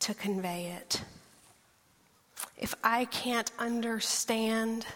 to 0.00 0.14
convey 0.14 0.72
it. 0.76 1.02
If 2.62 2.76
I 2.84 3.06
can't 3.06 3.50
understand 3.58 4.86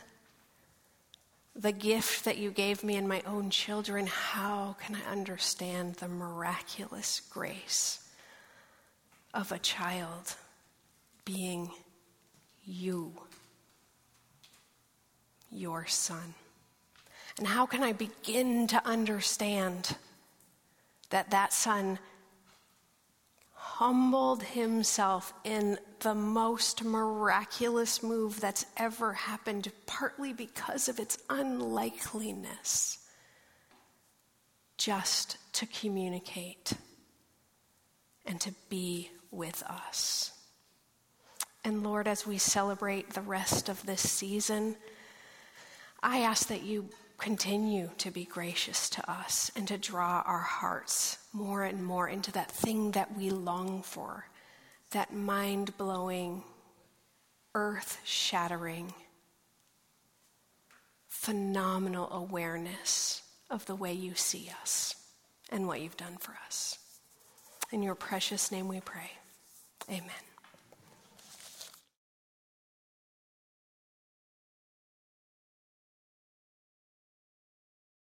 the 1.56 1.72
gift 1.72 2.24
that 2.24 2.38
you 2.38 2.52
gave 2.52 2.84
me 2.84 2.94
in 2.94 3.08
my 3.08 3.22
own 3.26 3.50
children, 3.50 4.06
how 4.06 4.76
can 4.78 4.94
I 4.94 5.10
understand 5.10 5.96
the 5.96 6.06
miraculous 6.06 7.18
grace 7.28 8.08
of 9.34 9.50
a 9.50 9.58
child 9.58 10.36
being 11.24 11.72
you, 12.64 13.12
your 15.50 15.88
son? 15.88 16.34
And 17.36 17.48
how 17.48 17.66
can 17.66 17.82
I 17.82 17.92
begin 17.92 18.68
to 18.68 18.86
understand 18.86 19.96
that 21.10 21.30
that 21.30 21.52
son 21.52 21.98
humbled 23.78 24.42
himself 24.42 25.34
in 25.44 25.78
the 26.00 26.14
most 26.14 26.82
miraculous 26.82 28.02
move 28.02 28.40
that's 28.40 28.64
ever 28.78 29.12
happened, 29.12 29.70
partly 29.84 30.32
because 30.32 30.88
of 30.88 30.98
its 30.98 31.18
unlikeliness, 31.28 32.96
just 34.78 35.36
to 35.52 35.66
communicate 35.66 36.72
and 38.24 38.40
to 38.40 38.50
be 38.70 39.10
with 39.30 39.62
us. 39.64 40.32
And 41.62 41.82
Lord, 41.82 42.08
as 42.08 42.26
we 42.26 42.38
celebrate 42.38 43.10
the 43.10 43.20
rest 43.20 43.68
of 43.68 43.84
this 43.84 44.00
season, 44.00 44.76
I 46.02 46.20
ask 46.20 46.48
that 46.48 46.62
you 46.62 46.88
continue 47.18 47.90
to 47.98 48.10
be 48.10 48.24
gracious 48.24 48.88
to 48.88 49.10
us 49.10 49.52
and 49.54 49.68
to 49.68 49.76
draw 49.76 50.22
our 50.24 50.38
hearts 50.38 51.18
more 51.37 51.64
and 51.64 51.84
more 51.84 52.09
into 52.09 52.32
that 52.32 52.51
thing 52.51 52.93
that 52.93 53.14
we 53.14 53.30
long 53.30 53.82
for, 53.82 54.26
that 54.93 55.12
mind 55.12 55.76
blowing, 55.76 56.43
earth 57.55 58.01
shattering, 58.05 58.95
phenomenal 61.09 62.11
awareness 62.11 63.22
of 63.51 63.66
the 63.66 63.74
way 63.74 63.93
you 63.93 64.14
see 64.14 64.51
us 64.62 64.95
and 65.53 65.66
what 65.66 65.80
you've 65.80 65.97
done 65.97 66.16
for 66.18 66.34
us. 66.47 66.78
In 67.70 67.82
your 67.82 67.95
precious 67.95 68.51
name 68.51 68.66
we 68.68 68.80
pray. 68.80 69.11
Amen. 69.91 70.25